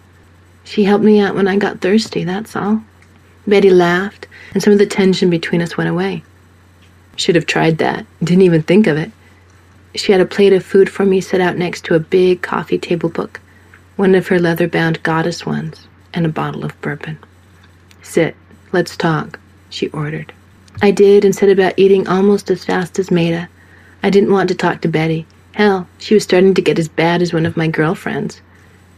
She 0.64 0.84
helped 0.84 1.04
me 1.04 1.20
out 1.20 1.36
when 1.36 1.48
I 1.48 1.58
got 1.58 1.82
thirsty, 1.82 2.24
that's 2.24 2.56
all. 2.56 2.84
Betty 3.48 3.70
laughed, 3.70 4.28
and 4.54 4.62
some 4.62 4.74
of 4.74 4.80
the 4.80 4.86
tension 4.86 5.30
between 5.30 5.62
us 5.62 5.78
went 5.78 5.90
away. 5.90 6.24
Should 7.16 7.36
have 7.36 7.46
tried 7.46 7.78
that. 7.80 8.06
Didn't 8.24 8.44
even 8.44 8.64
think 8.64 8.88
of 8.88 8.98
it. 8.98 9.12
She 9.96 10.12
had 10.12 10.22
a 10.22 10.26
plate 10.26 10.54
of 10.54 10.66
food 10.66 10.90
for 10.90 11.06
me 11.06 11.20
set 11.20 11.42
out 11.42 11.58
next 11.58 11.84
to 11.86 11.96
a 11.96 12.00
big 12.00 12.42
coffee 12.42 12.78
table 12.78 13.10
book, 13.10 13.42
one 13.96 14.16
of 14.16 14.28
her 14.28 14.40
leather 14.40 14.68
bound 14.68 15.04
goddess 15.04 15.46
ones, 15.46 15.88
and 16.14 16.26
a 16.26 16.30
bottle 16.30 16.64
of 16.64 16.80
bourbon. 16.82 17.18
Sit, 18.02 18.36
let's 18.72 18.96
talk, 18.96 19.40
she 19.72 19.88
ordered. 19.90 20.32
I 20.84 20.92
did 20.92 21.26
and 21.26 21.36
set 21.36 21.50
about 21.50 21.74
eating 21.78 22.08
almost 22.08 22.52
as 22.52 22.64
fast 22.64 23.00
as 23.00 23.10
Maida. 23.10 23.50
I 24.04 24.12
didn't 24.12 24.32
want 24.32 24.48
to 24.50 24.56
talk 24.56 24.82
to 24.82 24.88
Betty. 24.88 25.26
Hell, 25.54 25.88
she 25.98 26.14
was 26.14 26.24
starting 26.24 26.54
to 26.54 26.62
get 26.62 26.78
as 26.78 26.88
bad 26.88 27.24
as 27.24 27.34
one 27.34 27.48
of 27.48 27.58
my 27.58 27.68
girlfriends. 27.68 28.42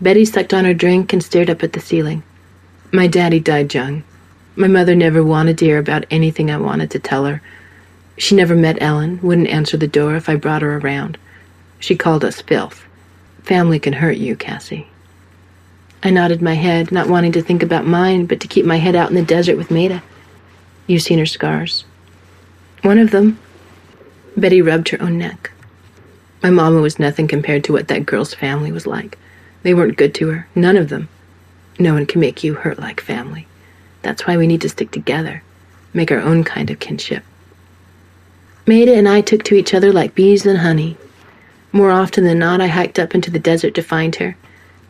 Betty 0.01 0.25
sucked 0.25 0.53
on 0.53 0.65
her 0.65 0.73
drink 0.73 1.13
and 1.13 1.23
stared 1.23 1.49
up 1.49 1.63
at 1.63 1.71
the 1.71 1.79
ceiling. 1.79 2.23
My 2.91 3.07
daddy 3.07 3.39
died 3.39 3.73
young. 3.73 4.03
My 4.57 4.67
mother 4.67 4.95
never 4.95 5.23
wanted 5.23 5.57
to 5.59 5.65
hear 5.65 5.79
about 5.79 6.05
anything 6.11 6.51
I 6.51 6.57
wanted 6.57 6.91
to 6.91 6.99
tell 6.99 7.23
her, 7.25 7.41
she 8.17 8.35
never 8.35 8.55
met 8.55 8.81
Ellen, 8.81 9.19
wouldn't 9.23 9.47
answer 9.47 9.75
the 9.75 9.87
door 9.87 10.15
if 10.15 10.29
I 10.29 10.35
brought 10.35 10.61
her 10.61 10.77
around. 10.77 11.17
She 11.79 11.95
called 11.95 12.23
us 12.23 12.41
filth. 12.41 12.85
Family 13.41 13.79
can 13.79 13.93
hurt 13.93 14.17
you, 14.17 14.35
Cassie. 14.35 14.87
I 16.03 16.11
nodded 16.11 16.41
my 16.41 16.53
head, 16.53 16.91
not 16.91 17.09
wanting 17.09 17.31
to 17.31 17.41
think 17.41 17.63
about 17.63 17.87
mine, 17.87 18.25
but 18.25 18.39
to 18.41 18.47
keep 18.47 18.65
my 18.65 18.77
head 18.77 18.95
out 18.95 19.09
in 19.09 19.15
the 19.15 19.23
desert 19.23 19.57
with 19.57 19.71
Maida. 19.71 20.03
You've 20.87 21.01
seen 21.01 21.19
her 21.19 21.25
scars. 21.25 21.85
One 22.81 22.97
of 22.97 23.11
them. 23.11 23.39
Betty 24.35 24.61
rubbed 24.61 24.89
her 24.89 25.01
own 25.01 25.17
neck. 25.17 25.51
My 26.41 26.49
mama 26.49 26.81
was 26.81 26.99
nothing 26.99 27.27
compared 27.27 27.63
to 27.65 27.71
what 27.71 27.87
that 27.87 28.05
girl's 28.05 28.33
family 28.33 28.71
was 28.71 28.85
like. 28.85 29.17
They 29.63 29.73
weren't 29.73 29.97
good 29.97 30.13
to 30.15 30.29
her, 30.29 30.47
none 30.55 30.75
of 30.75 30.89
them. 30.89 31.07
No 31.79 31.93
one 31.93 32.05
can 32.05 32.19
make 32.19 32.43
you 32.43 32.53
hurt 32.53 32.79
like 32.79 32.99
family. 32.99 33.47
That's 34.01 34.27
why 34.27 34.35
we 34.35 34.47
need 34.47 34.61
to 34.61 34.69
stick 34.69 34.91
together, 34.91 35.41
make 35.93 36.11
our 36.11 36.19
own 36.19 36.43
kind 36.43 36.69
of 36.69 36.79
kinship. 36.79 37.23
Maida 38.67 38.93
and 38.93 39.07
I 39.07 39.21
took 39.21 39.43
to 39.43 39.55
each 39.55 39.73
other 39.73 39.93
like 39.93 40.15
bees 40.15 40.45
and 40.45 40.59
honey. 40.59 40.97
More 41.71 41.91
often 41.91 42.25
than 42.25 42.39
not, 42.39 42.61
I 42.61 42.67
hiked 42.67 42.99
up 42.99 43.15
into 43.15 43.31
the 43.31 43.39
desert 43.39 43.73
to 43.75 43.81
find 43.81 44.15
her. 44.17 44.35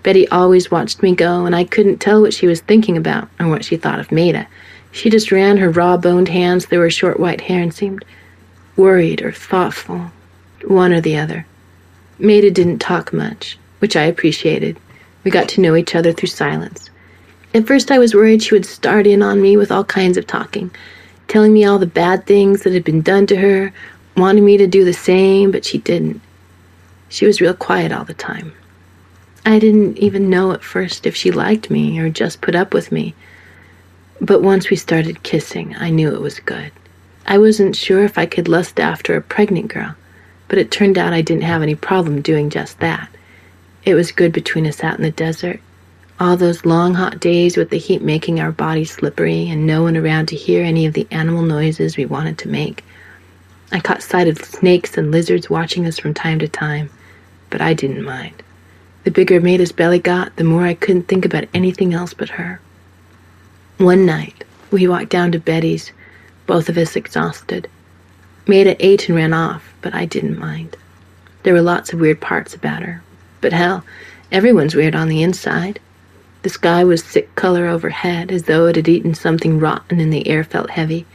Betty 0.01 0.27
always 0.29 0.69
watched 0.69 1.01
me 1.01 1.15
go, 1.15 1.45
and 1.45 1.55
I 1.55 1.63
couldn't 1.63 1.99
tell 1.99 2.21
what 2.21 2.33
she 2.33 2.47
was 2.47 2.61
thinking 2.61 2.97
about 2.97 3.29
or 3.39 3.47
what 3.47 3.63
she 3.63 3.77
thought 3.77 3.99
of 3.99 4.11
Maida. 4.11 4.47
She 4.93 5.09
just 5.09 5.31
ran 5.31 5.57
her 5.57 5.69
raw 5.69 5.97
boned 5.97 6.29
hands 6.29 6.65
through 6.65 6.79
her 6.79 6.89
short 6.89 7.19
white 7.19 7.41
hair 7.41 7.61
and 7.61 7.73
seemed 7.73 8.05
worried 8.77 9.21
or 9.21 9.33
thoughtful, 9.33 10.11
one 10.65 10.93
or 10.93 11.01
the 11.01 11.17
other. 11.17 11.45
Maida 12.17 12.49
didn't 12.49 12.79
talk 12.79 13.11
much, 13.11 13.57
which 13.79 13.97
I 13.97 14.03
appreciated. 14.03 14.79
We 15.25 15.31
got 15.31 15.49
to 15.49 15.61
know 15.61 15.75
each 15.75 15.93
other 15.93 16.13
through 16.13 16.29
silence. 16.29 16.89
At 17.53 17.67
first, 17.67 17.91
I 17.91 17.99
was 17.99 18.15
worried 18.15 18.41
she 18.41 18.55
would 18.55 18.65
start 18.65 19.05
in 19.05 19.21
on 19.21 19.41
me 19.41 19.57
with 19.57 19.71
all 19.71 19.83
kinds 19.83 20.15
of 20.15 20.25
talking 20.25 20.71
telling 21.27 21.53
me 21.53 21.65
all 21.65 21.79
the 21.79 21.87
bad 21.87 22.25
things 22.27 22.61
that 22.61 22.73
had 22.73 22.83
been 22.83 23.01
done 23.01 23.25
to 23.25 23.35
her, 23.35 23.73
wanting 24.15 24.45
me 24.45 24.57
to 24.57 24.67
do 24.67 24.85
the 24.85 24.93
same, 24.93 25.49
but 25.49 25.65
she 25.65 25.79
didn't. 25.79 26.21
She 27.09 27.25
was 27.25 27.41
real 27.41 27.55
quiet 27.55 27.91
all 27.91 28.05
the 28.05 28.13
time. 28.13 28.53
I 29.45 29.57
didn't 29.57 29.97
even 29.97 30.29
know 30.29 30.51
at 30.51 30.63
first 30.63 31.05
if 31.05 31.15
she 31.15 31.31
liked 31.31 31.69
me 31.71 31.99
or 31.99 32.09
just 32.09 32.41
put 32.41 32.53
up 32.55 32.73
with 32.73 32.91
me. 32.91 33.15
But 34.21 34.41
once 34.41 34.69
we 34.69 34.75
started 34.75 35.23
kissing, 35.23 35.75
I 35.77 35.89
knew 35.89 36.13
it 36.13 36.21
was 36.21 36.39
good. 36.39 36.71
I 37.25 37.37
wasn't 37.37 37.75
sure 37.75 38.03
if 38.03 38.17
I 38.17 38.25
could 38.25 38.47
lust 38.47 38.79
after 38.79 39.15
a 39.15 39.21
pregnant 39.21 39.69
girl, 39.69 39.95
but 40.47 40.57
it 40.57 40.71
turned 40.71 40.97
out 40.97 41.13
I 41.13 41.21
didn't 41.21 41.43
have 41.43 41.61
any 41.61 41.75
problem 41.75 42.21
doing 42.21 42.49
just 42.49 42.79
that. 42.79 43.09
It 43.85 43.95
was 43.95 44.11
good 44.11 44.31
between 44.31 44.67
us 44.67 44.83
out 44.83 44.97
in 44.97 45.03
the 45.03 45.11
desert, 45.11 45.59
all 46.19 46.37
those 46.37 46.65
long 46.65 46.93
hot 46.93 47.19
days 47.19 47.57
with 47.57 47.69
the 47.69 47.77
heat 47.77 48.01
making 48.01 48.39
our 48.39 48.51
bodies 48.51 48.91
slippery 48.91 49.49
and 49.49 49.65
no 49.65 49.83
one 49.83 49.97
around 49.97 50.27
to 50.27 50.35
hear 50.35 50.63
any 50.63 50.85
of 50.85 50.93
the 50.93 51.07
animal 51.11 51.41
noises 51.41 51.97
we 51.97 52.05
wanted 52.05 52.37
to 52.39 52.49
make. 52.49 52.83
I 53.71 53.79
caught 53.79 54.03
sight 54.03 54.27
of 54.27 54.37
snakes 54.37 54.97
and 54.97 55.11
lizards 55.11 55.49
watching 55.49 55.85
us 55.87 55.97
from 55.97 56.13
time 56.13 56.39
to 56.39 56.47
time, 56.47 56.89
but 57.49 57.61
I 57.61 57.73
didn't 57.73 58.03
mind. 58.03 58.43
The 59.03 59.11
bigger 59.11 59.41
Maida's 59.41 59.71
belly 59.71 59.99
got, 59.99 60.35
the 60.35 60.43
more 60.43 60.63
I 60.63 60.75
couldn't 60.75 61.07
think 61.07 61.25
about 61.25 61.49
anything 61.53 61.93
else 61.93 62.13
but 62.13 62.29
her. 62.29 62.61
One 63.77 64.05
night, 64.05 64.43
we 64.71 64.87
walked 64.87 65.09
down 65.09 65.31
to 65.31 65.39
Betty's, 65.39 65.91
both 66.45 66.69
of 66.69 66.77
us 66.77 66.95
exhausted. 66.95 67.67
Maida 68.45 68.75
ate 68.85 69.07
and 69.07 69.15
ran 69.15 69.33
off, 69.33 69.73
but 69.81 69.95
I 69.95 70.05
didn't 70.05 70.37
mind. 70.37 70.77
There 71.41 71.53
were 71.53 71.61
lots 71.61 71.91
of 71.91 71.99
weird 71.99 72.21
parts 72.21 72.53
about 72.53 72.83
her. 72.83 73.01
But 73.41 73.51
hell, 73.51 73.83
everyone's 74.31 74.75
weird 74.75 74.95
on 74.95 75.07
the 75.09 75.23
inside. 75.23 75.79
The 76.43 76.49
sky 76.49 76.83
was 76.83 77.03
sick 77.03 77.33
color 77.35 77.67
overhead, 77.67 78.31
as 78.31 78.43
though 78.43 78.67
it 78.67 78.75
had 78.75 78.87
eaten 78.87 79.15
something 79.15 79.59
rotten 79.59 79.99
and 79.99 80.13
the 80.13 80.27
air 80.27 80.43
felt 80.43 80.69
heavy. 80.69 81.05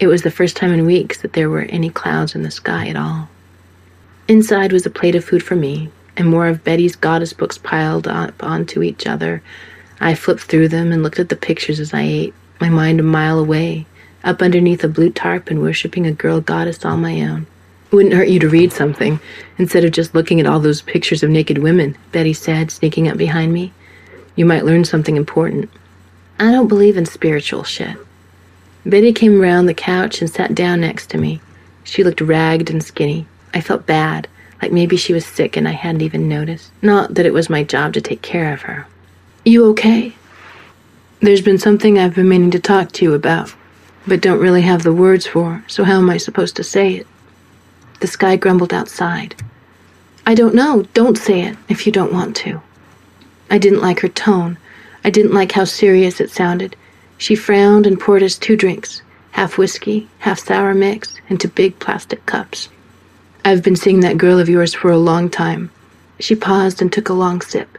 It 0.00 0.08
was 0.08 0.22
the 0.22 0.30
first 0.30 0.56
time 0.56 0.72
in 0.72 0.86
weeks 0.86 1.22
that 1.22 1.34
there 1.34 1.48
were 1.48 1.62
any 1.68 1.88
clouds 1.88 2.34
in 2.34 2.42
the 2.42 2.50
sky 2.50 2.88
at 2.88 2.96
all. 2.96 3.28
Inside 4.28 4.72
was 4.72 4.84
a 4.84 4.90
plate 4.90 5.14
of 5.14 5.24
food 5.24 5.42
for 5.42 5.56
me, 5.56 5.90
and 6.16 6.28
more 6.28 6.48
of 6.48 6.64
Betty's 6.64 6.96
goddess 6.96 7.32
books 7.32 7.58
piled 7.58 8.08
up 8.08 8.42
onto 8.42 8.82
each 8.82 9.06
other. 9.06 9.42
I 10.00 10.14
flipped 10.14 10.42
through 10.42 10.68
them 10.68 10.92
and 10.92 11.02
looked 11.02 11.18
at 11.18 11.28
the 11.28 11.36
pictures 11.36 11.80
as 11.80 11.94
I 11.94 12.02
ate, 12.02 12.34
my 12.60 12.68
mind 12.68 13.00
a 13.00 13.02
mile 13.02 13.38
away, 13.38 13.86
up 14.24 14.42
underneath 14.42 14.84
a 14.84 14.88
blue 14.88 15.10
tarp 15.10 15.50
and 15.50 15.60
worshipping 15.60 16.06
a 16.06 16.12
girl 16.12 16.40
goddess 16.40 16.84
all 16.84 16.96
my 16.96 17.22
own. 17.22 17.46
Wouldn't 17.90 18.14
hurt 18.14 18.28
you 18.28 18.40
to 18.40 18.48
read 18.48 18.72
something, 18.72 19.20
instead 19.58 19.84
of 19.84 19.92
just 19.92 20.14
looking 20.14 20.40
at 20.40 20.46
all 20.46 20.60
those 20.60 20.82
pictures 20.82 21.22
of 21.22 21.30
naked 21.30 21.58
women, 21.58 21.96
Betty 22.12 22.32
said, 22.32 22.70
sneaking 22.70 23.08
up 23.08 23.16
behind 23.16 23.52
me. 23.52 23.72
You 24.34 24.44
might 24.44 24.64
learn 24.64 24.84
something 24.84 25.16
important. 25.16 25.70
I 26.38 26.50
don't 26.50 26.68
believe 26.68 26.96
in 26.96 27.06
spiritual 27.06 27.64
shit. 27.64 27.96
Betty 28.84 29.12
came 29.12 29.40
round 29.40 29.68
the 29.68 29.74
couch 29.74 30.20
and 30.20 30.28
sat 30.28 30.54
down 30.54 30.80
next 30.80 31.08
to 31.10 31.18
me. 31.18 31.40
She 31.84 32.04
looked 32.04 32.20
ragged 32.20 32.70
and 32.70 32.82
skinny. 32.82 33.26
I 33.54 33.60
felt 33.60 33.86
bad, 33.86 34.28
like 34.60 34.72
maybe 34.72 34.96
she 34.96 35.12
was 35.12 35.24
sick 35.24 35.56
and 35.56 35.66
I 35.66 35.72
hadn't 35.72 36.02
even 36.02 36.28
noticed. 36.28 36.70
Not 36.82 37.14
that 37.14 37.26
it 37.26 37.32
was 37.32 37.48
my 37.48 37.62
job 37.64 37.94
to 37.94 38.00
take 38.00 38.22
care 38.22 38.52
of 38.52 38.62
her. 38.62 38.86
You 39.48 39.66
okay? 39.66 40.12
There's 41.20 41.40
been 41.40 41.58
something 41.58 42.00
I've 42.00 42.16
been 42.16 42.28
meaning 42.28 42.50
to 42.50 42.58
talk 42.58 42.90
to 42.90 43.04
you 43.04 43.14
about, 43.14 43.54
but 44.04 44.20
don't 44.20 44.40
really 44.40 44.62
have 44.62 44.82
the 44.82 44.92
words 44.92 45.24
for, 45.24 45.62
so 45.68 45.84
how 45.84 45.98
am 45.98 46.10
I 46.10 46.16
supposed 46.16 46.56
to 46.56 46.64
say 46.64 46.94
it? 46.94 47.06
The 48.00 48.08
sky 48.08 48.34
grumbled 48.34 48.74
outside. 48.74 49.36
I 50.26 50.34
don't 50.34 50.56
know. 50.56 50.82
Don't 50.94 51.16
say 51.16 51.42
it 51.42 51.56
if 51.68 51.86
you 51.86 51.92
don't 51.92 52.12
want 52.12 52.34
to. 52.38 52.60
I 53.48 53.58
didn't 53.58 53.82
like 53.82 54.00
her 54.00 54.08
tone. 54.08 54.58
I 55.04 55.10
didn't 55.10 55.32
like 55.32 55.52
how 55.52 55.62
serious 55.62 56.20
it 56.20 56.30
sounded. 56.30 56.74
She 57.16 57.36
frowned 57.36 57.86
and 57.86 58.00
poured 58.00 58.24
us 58.24 58.36
two 58.36 58.56
drinks 58.56 59.00
half 59.30 59.58
whiskey, 59.58 60.08
half 60.18 60.40
sour 60.40 60.74
mix, 60.74 61.14
into 61.28 61.46
big 61.46 61.78
plastic 61.78 62.26
cups. 62.26 62.68
I've 63.44 63.62
been 63.62 63.76
seeing 63.76 64.00
that 64.00 64.18
girl 64.18 64.40
of 64.40 64.48
yours 64.48 64.74
for 64.74 64.90
a 64.90 64.98
long 64.98 65.30
time. 65.30 65.70
She 66.18 66.34
paused 66.34 66.82
and 66.82 66.92
took 66.92 67.08
a 67.08 67.12
long 67.12 67.40
sip. 67.42 67.75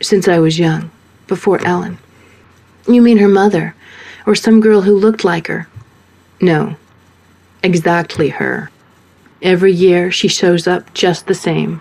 Since 0.00 0.28
I 0.28 0.38
was 0.38 0.58
young, 0.58 0.90
before 1.26 1.64
Ellen. 1.64 1.98
You 2.86 3.02
mean 3.02 3.18
her 3.18 3.28
mother, 3.28 3.74
or 4.26 4.34
some 4.34 4.60
girl 4.60 4.82
who 4.82 4.96
looked 4.96 5.24
like 5.24 5.48
her? 5.48 5.68
No, 6.40 6.76
exactly 7.62 8.28
her. 8.28 8.70
Every 9.42 9.72
year 9.72 10.10
she 10.10 10.28
shows 10.28 10.66
up 10.66 10.94
just 10.94 11.26
the 11.26 11.34
same, 11.34 11.80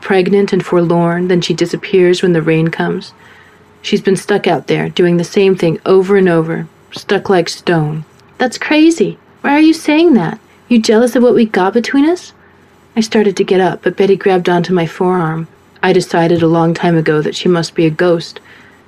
pregnant 0.00 0.52
and 0.52 0.64
forlorn, 0.64 1.28
then 1.28 1.40
she 1.40 1.54
disappears 1.54 2.22
when 2.22 2.32
the 2.32 2.42
rain 2.42 2.68
comes. 2.68 3.12
She's 3.82 4.00
been 4.00 4.16
stuck 4.16 4.46
out 4.46 4.66
there, 4.66 4.88
doing 4.88 5.16
the 5.16 5.24
same 5.24 5.56
thing 5.56 5.80
over 5.86 6.16
and 6.16 6.28
over, 6.28 6.66
stuck 6.92 7.28
like 7.28 7.48
stone. 7.48 8.04
That's 8.38 8.58
crazy. 8.58 9.18
Why 9.42 9.52
are 9.52 9.60
you 9.60 9.74
saying 9.74 10.14
that? 10.14 10.40
You 10.68 10.80
jealous 10.80 11.16
of 11.16 11.22
what 11.22 11.34
we 11.34 11.46
got 11.46 11.72
between 11.72 12.08
us? 12.08 12.32
I 12.96 13.00
started 13.00 13.36
to 13.36 13.44
get 13.44 13.60
up, 13.60 13.82
but 13.82 13.96
Betty 13.96 14.16
grabbed 14.16 14.48
onto 14.48 14.72
my 14.72 14.86
forearm. 14.86 15.48
I 15.82 15.92
decided 15.92 16.42
a 16.42 16.48
long 16.48 16.74
time 16.74 16.96
ago 16.96 17.22
that 17.22 17.36
she 17.36 17.48
must 17.48 17.74
be 17.74 17.86
a 17.86 17.90
ghost. 17.90 18.40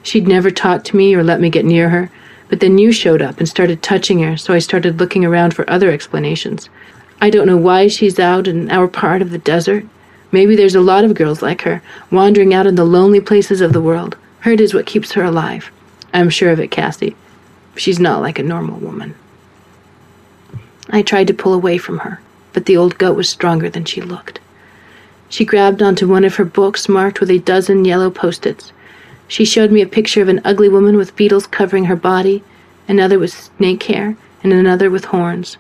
She'd 0.03 0.27
never 0.27 0.51
talked 0.51 0.87
to 0.87 0.97
me 0.97 1.15
or 1.15 1.23
let 1.23 1.41
me 1.41 1.51
get 1.51 1.65
near 1.65 1.89
her, 1.91 2.11
but 2.49 2.61
then 2.61 2.79
you 2.79 2.91
showed 2.91 3.23
up 3.23 3.39
and 3.39 3.49
started 3.49 3.83
touching 3.83 4.21
her, 4.21 4.37
so 4.37 4.53
I 4.53 4.59
started 4.59 4.99
looking 4.99 5.25
around 5.25 5.55
for 5.55 5.69
other 5.71 5.91
explanations. 5.91 6.69
I 7.21 7.31
don't 7.31 7.47
know 7.47 7.57
why 7.57 7.87
she's 7.87 8.19
out 8.19 8.49
in 8.49 8.71
our 8.71 8.89
part 8.89 9.23
of 9.23 9.31
the 9.31 9.39
desert. 9.39 9.85
Maybe 10.33 10.57
there's 10.57 10.75
a 10.75 10.81
lot 10.81 11.05
of 11.05 11.15
girls 11.15 11.43
like 11.43 11.63
her, 11.63 11.83
wandering 12.11 12.55
out 12.55 12.67
in 12.67 12.75
the 12.75 12.85
lonely 12.85 13.21
places 13.21 13.61
of 13.61 13.73
the 13.73 13.81
world. 13.81 14.17
Hurt 14.41 14.61
is 14.61 14.75
what 14.75 14.87
keeps 14.87 15.13
her 15.13 15.23
alive. 15.23 15.71
I'm 16.13 16.31
sure 16.31 16.51
of 16.51 16.59
it, 16.59 16.71
Cassie. 16.71 17.15
She's 17.77 18.01
not 18.01 18.21
like 18.21 18.39
a 18.39 18.43
normal 18.43 18.79
woman. 18.79 19.15
I 20.89 21.03
tried 21.03 21.29
to 21.29 21.35
pull 21.35 21.55
away 21.55 21.79
from 21.79 21.99
her, 21.99 22.21
but 22.53 22.67
the 22.67 22.77
old 22.77 22.99
goat 22.99 23.17
was 23.17 23.29
stronger 23.29 23.71
than 23.71 23.85
she 23.85 24.01
looked. 24.01 24.41
She 25.31 25.45
grabbed 25.45 25.81
onto 25.81 26.09
one 26.09 26.25
of 26.25 26.35
her 26.35 26.45
books 26.45 26.89
marked 26.89 27.21
with 27.21 27.31
a 27.31 27.39
dozen 27.39 27.85
yellow 27.85 28.11
post 28.11 28.47
its. 28.47 28.73
She 29.29 29.45
showed 29.45 29.71
me 29.71 29.81
a 29.81 29.87
picture 29.87 30.21
of 30.21 30.29
an 30.29 30.41
ugly 30.45 30.69
woman 30.69 30.97
with 30.97 31.15
beetles 31.15 31.47
covering 31.47 31.85
her 31.85 31.95
body, 31.95 32.43
another 32.89 33.17
with 33.17 33.33
snake 33.33 33.85
hair, 33.85 34.17
and 34.43 34.53
another 34.53 34.91
with 34.91 35.05
horns. 35.07 35.57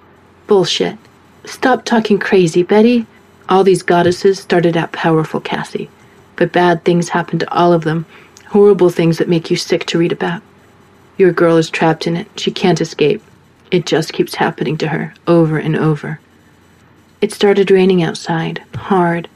Bullshit. 0.48 0.98
Stop 1.44 1.84
talking 1.84 2.18
crazy, 2.18 2.64
Betty. 2.64 3.06
All 3.48 3.62
these 3.62 3.84
goddesses 3.84 4.40
started 4.40 4.76
out 4.76 4.90
powerful, 4.90 5.40
Cassie. 5.40 5.88
But 6.34 6.52
bad 6.52 6.84
things 6.84 7.10
happen 7.10 7.38
to 7.38 7.54
all 7.54 7.72
of 7.72 7.84
them, 7.84 8.06
horrible 8.48 8.90
things 8.90 9.18
that 9.18 9.28
make 9.28 9.52
you 9.52 9.56
sick 9.56 9.86
to 9.86 9.98
read 9.98 10.10
about. 10.10 10.42
Your 11.16 11.30
girl 11.30 11.56
is 11.56 11.70
trapped 11.70 12.08
in 12.08 12.16
it. 12.16 12.26
She 12.40 12.50
can't 12.50 12.80
escape. 12.80 13.22
It 13.70 13.86
just 13.86 14.12
keeps 14.12 14.34
happening 14.34 14.76
to 14.78 14.88
her, 14.88 15.14
over 15.28 15.58
and 15.58 15.76
over. 15.76 16.18
It 17.20 17.32
started 17.32 17.70
raining 17.70 18.02
outside, 18.02 18.64
hard. 18.74 19.28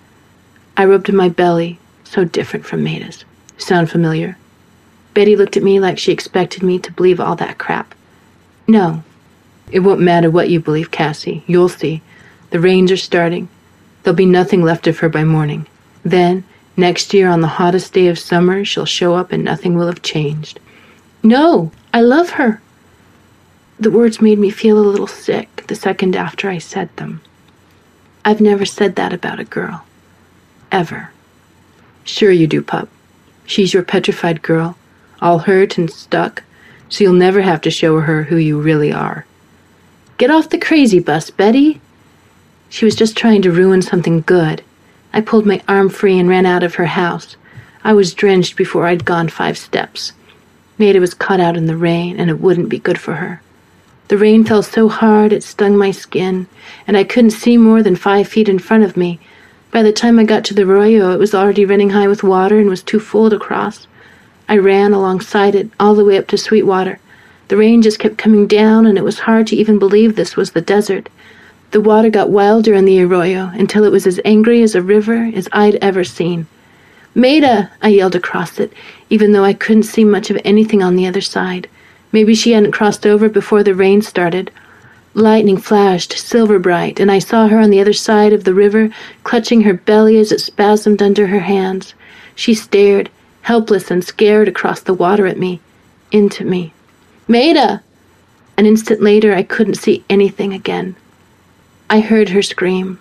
I 0.77 0.85
rubbed 0.85 1.13
my 1.13 1.29
belly, 1.29 1.79
so 2.03 2.25
different 2.25 2.67
from 2.67 2.83
Maida's. 2.83 3.25
Sound 3.59 3.91
familiar? 3.91 4.37
Betty 5.15 5.37
looked 5.37 5.57
at 5.57 5.63
me 5.63 5.79
like 5.79 5.99
she 5.99 6.11
expected 6.13 6.63
me 6.63 6.79
to 6.81 6.93
believe 6.93 7.21
all 7.21 7.37
that 7.37 7.59
crap. 7.59 7.95
No. 8.67 9.05
It 9.71 9.81
won't 9.81 10.01
matter 10.01 10.31
what 10.31 10.51
you 10.51 10.59
believe, 10.59 10.91
Cassie. 10.91 11.45
You'll 11.47 11.69
see. 11.69 12.03
The 12.51 12.61
rains 12.61 12.91
are 12.91 12.97
starting. 12.97 13.49
There'll 14.03 14.17
be 14.17 14.27
nothing 14.27 14.63
left 14.63 14.87
of 14.87 14.99
her 14.99 15.09
by 15.09 15.25
morning. 15.25 15.67
Then, 16.05 16.45
next 16.77 17.15
year 17.15 17.29
on 17.29 17.41
the 17.41 17.47
hottest 17.47 17.93
day 17.93 18.09
of 18.09 18.19
summer, 18.19 18.65
she'll 18.65 18.85
show 18.85 19.15
up 19.15 19.33
and 19.33 19.45
nothing 19.45 19.77
will 19.77 19.87
have 19.87 20.03
changed. 20.03 20.61
No, 21.23 21.71
I 21.93 22.01
love 22.01 22.31
her. 22.31 22.61
The 23.79 23.91
words 23.91 24.21
made 24.21 24.39
me 24.39 24.51
feel 24.51 24.79
a 24.79 24.81
little 24.81 25.07
sick 25.07 25.65
the 25.69 25.75
second 25.75 26.17
after 26.17 26.49
I 26.49 26.59
said 26.59 26.95
them. 26.97 27.21
I've 28.25 28.41
never 28.41 28.65
said 28.65 28.97
that 28.97 29.13
about 29.13 29.41
a 29.41 29.45
girl. 29.45 29.85
Ever. 30.75 31.11
Sure 32.03 32.33
you 32.33 32.49
do, 32.49 32.61
pup. 32.61 32.89
She's 33.47 33.73
your 33.73 33.85
petrified 33.85 34.43
girl, 34.43 34.77
all 35.23 35.39
hurt 35.39 35.79
and 35.79 35.89
stuck, 35.89 36.43
so 36.89 37.05
you'll 37.05 37.13
never 37.13 37.43
have 37.43 37.61
to 37.61 37.71
show 37.71 38.01
her 38.01 38.25
who 38.25 38.37
you 38.39 38.61
really 38.61 38.93
are. 38.93 39.25
Get 40.19 40.33
off 40.33 40.49
the 40.49 40.59
crazy 40.59 40.99
bus, 40.99 41.31
Betty! 41.31 41.81
She 42.71 42.85
was 42.85 42.97
just 42.97 43.17
trying 43.17 43.41
to 43.43 43.53
ruin 43.53 43.83
something 43.83 44.23
good. 44.23 44.65
I 45.13 45.21
pulled 45.21 45.47
my 45.47 45.63
arm 45.69 45.91
free 45.91 46.19
and 46.19 46.29
ran 46.29 46.45
out 46.45 46.65
of 46.65 46.75
her 46.75 46.87
house. 46.87 47.37
I 47.85 47.93
was 47.93 48.13
drenched 48.13 48.57
before 48.57 48.89
I'd 48.89 49.05
gone 49.05 49.29
five 49.29 49.57
steps. 49.57 50.11
Maida 50.77 50.99
was 50.99 51.15
caught 51.15 51.39
out 51.39 51.57
in 51.57 51.67
the 51.67 51.77
rain, 51.77 52.19
and 52.19 52.29
it 52.29 52.41
wouldn't 52.41 52.69
be 52.69 52.81
good 52.81 52.99
for 52.99 53.15
her. 53.15 53.41
The 54.09 54.19
rain 54.19 54.43
fell 54.43 54.65
so 54.65 54.89
hard 54.89 55.33
it 55.33 55.45
stung 55.45 55.79
my 55.79 55.93
skin, 55.93 56.49
and 56.85 56.97
I 56.97 57.05
couldn't 57.05 57.31
see 57.31 57.57
more 57.57 57.81
than 57.81 57.95
five 57.95 58.27
feet 58.27 58.49
in 58.49 58.59
front 58.59 58.83
of 58.83 58.97
me. 58.97 59.21
By 59.75 59.83
the 59.83 59.91
time 59.93 60.21
I 60.21 60.25
got 60.25 60.45
to 60.45 60.55
the 60.55 60.63
arroyo, 60.63 61.11
it 61.11 61.19
was 61.19 61.35
already 61.35 61.65
running 61.65 61.91
high 61.91 62.07
with 62.07 62.23
water 62.23 62.61
and 62.61 62.69
was 62.69 62.81
too 62.81 63.01
full 63.01 63.29
to 63.29 63.41
cross. 63.41 63.89
I 64.49 64.57
ran 64.57 64.93
alongside 64.93 65.57
it 65.57 65.69
all 65.81 65.97
the 65.97 66.05
way 66.05 66.17
up 66.17 66.29
to 66.29 66.39
Sweetwater. 66.39 67.01
The 67.49 67.57
rain 67.57 67.83
just 67.83 67.99
kept 67.99 68.17
coming 68.17 68.47
down, 68.47 68.87
and 68.87 68.97
it 68.97 69.03
was 69.03 69.19
hard 69.19 69.49
to 69.49 69.57
even 69.57 69.81
believe 69.81 70.15
this 70.15 70.37
was 70.37 70.53
the 70.53 70.61
desert. 70.61 71.09
The 71.73 71.81
water 71.81 72.09
got 72.09 72.31
wilder 72.31 72.73
in 72.73 72.85
the 72.85 73.03
arroyo 73.03 73.51
until 73.55 73.83
it 73.83 73.91
was 73.91 74.07
as 74.07 74.21
angry 74.25 74.63
as 74.63 74.77
a 74.77 74.81
river 74.81 75.29
as 75.35 75.49
I'd 75.51 75.75
ever 75.83 76.05
seen. 76.05 76.47
Maida! 77.17 77.73
I 77.83 77.89
yelled 77.89 78.15
across 78.15 78.61
it, 78.61 78.73
even 79.11 79.33
though 79.33 79.43
I 79.43 79.55
couldn't 79.55 79.83
see 79.83 80.05
much 80.05 80.31
of 80.31 80.41
anything 80.45 80.85
on 80.85 80.95
the 80.95 81.09
other 81.09 81.21
side. 81.21 81.69
Maybe 82.13 82.37
she 82.37 82.53
hadn't 82.53 82.71
crossed 82.71 83.05
over 83.05 83.29
before 83.29 83.65
the 83.65 83.75
rain 83.75 84.03
started. 84.03 84.53
Lightning 85.14 85.57
flashed, 85.57 86.18
silver 86.18 86.59
bright, 86.59 86.98
and 86.98 87.11
I 87.11 87.20
saw 87.20 87.46
her 87.46 87.59
on 87.61 87.70
the 87.70 87.81
other 87.81 87.92
side 87.92 88.33
of 88.33 88.42
the 88.42 88.53
river, 88.53 88.90
clutching 89.22 89.61
her 89.61 89.74
belly 89.74 90.18
as 90.18 90.33
it 90.33 90.40
spasmed 90.40 91.00
under 91.00 91.29
her 91.29 91.40
hands. 91.40 91.94
She 92.35 92.53
stared, 92.53 93.11
helpless 93.42 93.92
and 93.92 94.05
scared, 94.05 94.48
across 94.48 94.81
the 94.81 94.92
water 94.92 95.27
at 95.27 95.38
me, 95.38 95.61
into 96.11 96.44
me. 96.44 96.72
Maida! 97.29 97.83
An 98.57 98.66
instant 98.66 99.03
later, 99.03 99.33
I 99.33 99.44
couldn't 99.44 99.74
see 99.74 100.05
anything 100.11 100.53
again. 100.53 100.96
I 101.88 102.00
heard 102.00 102.31
her 102.31 102.42
scream. 102.42 102.98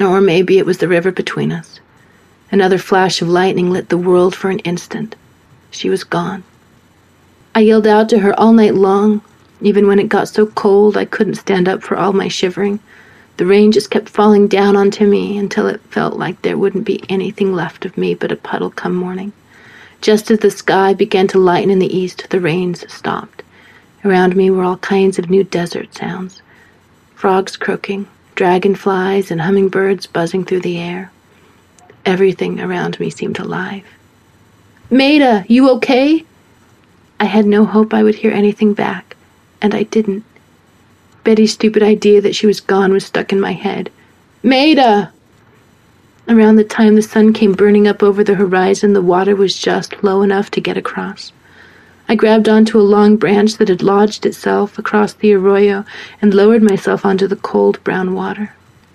Or 0.00 0.22
maybe 0.22 0.56
it 0.56 0.64
was 0.64 0.78
the 0.78 0.88
river 0.88 1.12
between 1.12 1.52
us. 1.52 1.80
Another 2.50 2.78
flash 2.78 3.20
of 3.20 3.28
lightning 3.28 3.70
lit 3.70 3.90
the 3.90 3.98
world 3.98 4.34
for 4.34 4.48
an 4.48 4.60
instant. 4.60 5.16
She 5.70 5.90
was 5.90 6.02
gone. 6.02 6.44
I 7.54 7.60
yelled 7.60 7.86
out 7.86 8.08
to 8.08 8.20
her 8.20 8.38
all 8.40 8.54
night 8.54 8.74
long, 8.74 9.20
even 9.60 9.86
when 9.86 9.98
it 9.98 10.08
got 10.08 10.28
so 10.28 10.46
cold 10.46 10.96
I 10.96 11.04
couldn't 11.04 11.34
stand 11.34 11.68
up 11.68 11.82
for 11.82 11.96
all 11.96 12.12
my 12.12 12.28
shivering. 12.28 12.80
The 13.36 13.46
rain 13.46 13.72
just 13.72 13.90
kept 13.90 14.08
falling 14.08 14.48
down 14.48 14.76
onto 14.76 15.06
me 15.06 15.38
until 15.38 15.66
it 15.66 15.80
felt 15.90 16.18
like 16.18 16.42
there 16.42 16.58
wouldn't 16.58 16.84
be 16.84 17.02
anything 17.08 17.54
left 17.54 17.84
of 17.84 17.96
me 17.96 18.14
but 18.14 18.32
a 18.32 18.36
puddle 18.36 18.70
come 18.70 18.94
morning. 18.94 19.32
Just 20.00 20.30
as 20.30 20.38
the 20.38 20.50
sky 20.50 20.94
began 20.94 21.26
to 21.28 21.38
lighten 21.38 21.70
in 21.70 21.78
the 21.78 21.96
east, 21.96 22.28
the 22.30 22.40
rains 22.40 22.90
stopped. 22.92 23.42
Around 24.04 24.36
me 24.36 24.50
were 24.50 24.64
all 24.64 24.78
kinds 24.78 25.18
of 25.18 25.30
new 25.30 25.44
desert 25.44 25.94
sounds 25.94 26.42
frogs 27.20 27.54
croaking, 27.54 28.08
dragonflies, 28.34 29.30
and 29.30 29.42
hummingbirds 29.42 30.06
buzzing 30.06 30.42
through 30.42 30.60
the 30.60 30.78
air. 30.78 31.12
Everything 32.06 32.58
around 32.58 32.98
me 32.98 33.10
seemed 33.10 33.38
alive. 33.38 33.84
Maida, 34.90 35.44
you 35.46 35.68
okay? 35.72 36.24
I 37.20 37.26
had 37.26 37.44
no 37.44 37.66
hope 37.66 37.92
I 37.92 38.02
would 38.02 38.14
hear 38.14 38.32
anything 38.32 38.72
back, 38.72 39.09
and 39.62 39.74
I 39.74 39.84
didn't. 39.84 40.24
Betty's 41.22 41.52
stupid 41.52 41.82
idea 41.82 42.20
that 42.20 42.34
she 42.34 42.46
was 42.46 42.60
gone 42.60 42.92
was 42.92 43.06
stuck 43.06 43.32
in 43.32 43.40
my 43.40 43.52
head. 43.52 43.90
Maida! 44.42 45.12
Around 46.28 46.56
the 46.56 46.64
time 46.64 46.94
the 46.94 47.02
sun 47.02 47.32
came 47.32 47.52
burning 47.52 47.88
up 47.88 48.02
over 48.02 48.22
the 48.22 48.36
horizon, 48.36 48.92
the 48.92 49.02
water 49.02 49.36
was 49.36 49.58
just 49.58 50.02
low 50.02 50.22
enough 50.22 50.50
to 50.52 50.60
get 50.60 50.76
across. 50.76 51.32
I 52.08 52.14
grabbed 52.14 52.48
onto 52.48 52.78
a 52.78 52.82
long 52.82 53.16
branch 53.16 53.58
that 53.58 53.68
had 53.68 53.82
lodged 53.82 54.24
itself 54.24 54.78
across 54.78 55.12
the 55.12 55.32
arroyo 55.34 55.84
and 56.22 56.34
lowered 56.34 56.62
myself 56.62 57.04
onto 57.04 57.26
the 57.26 57.36
cold 57.36 57.82
brown 57.84 58.14
water. 58.14 58.52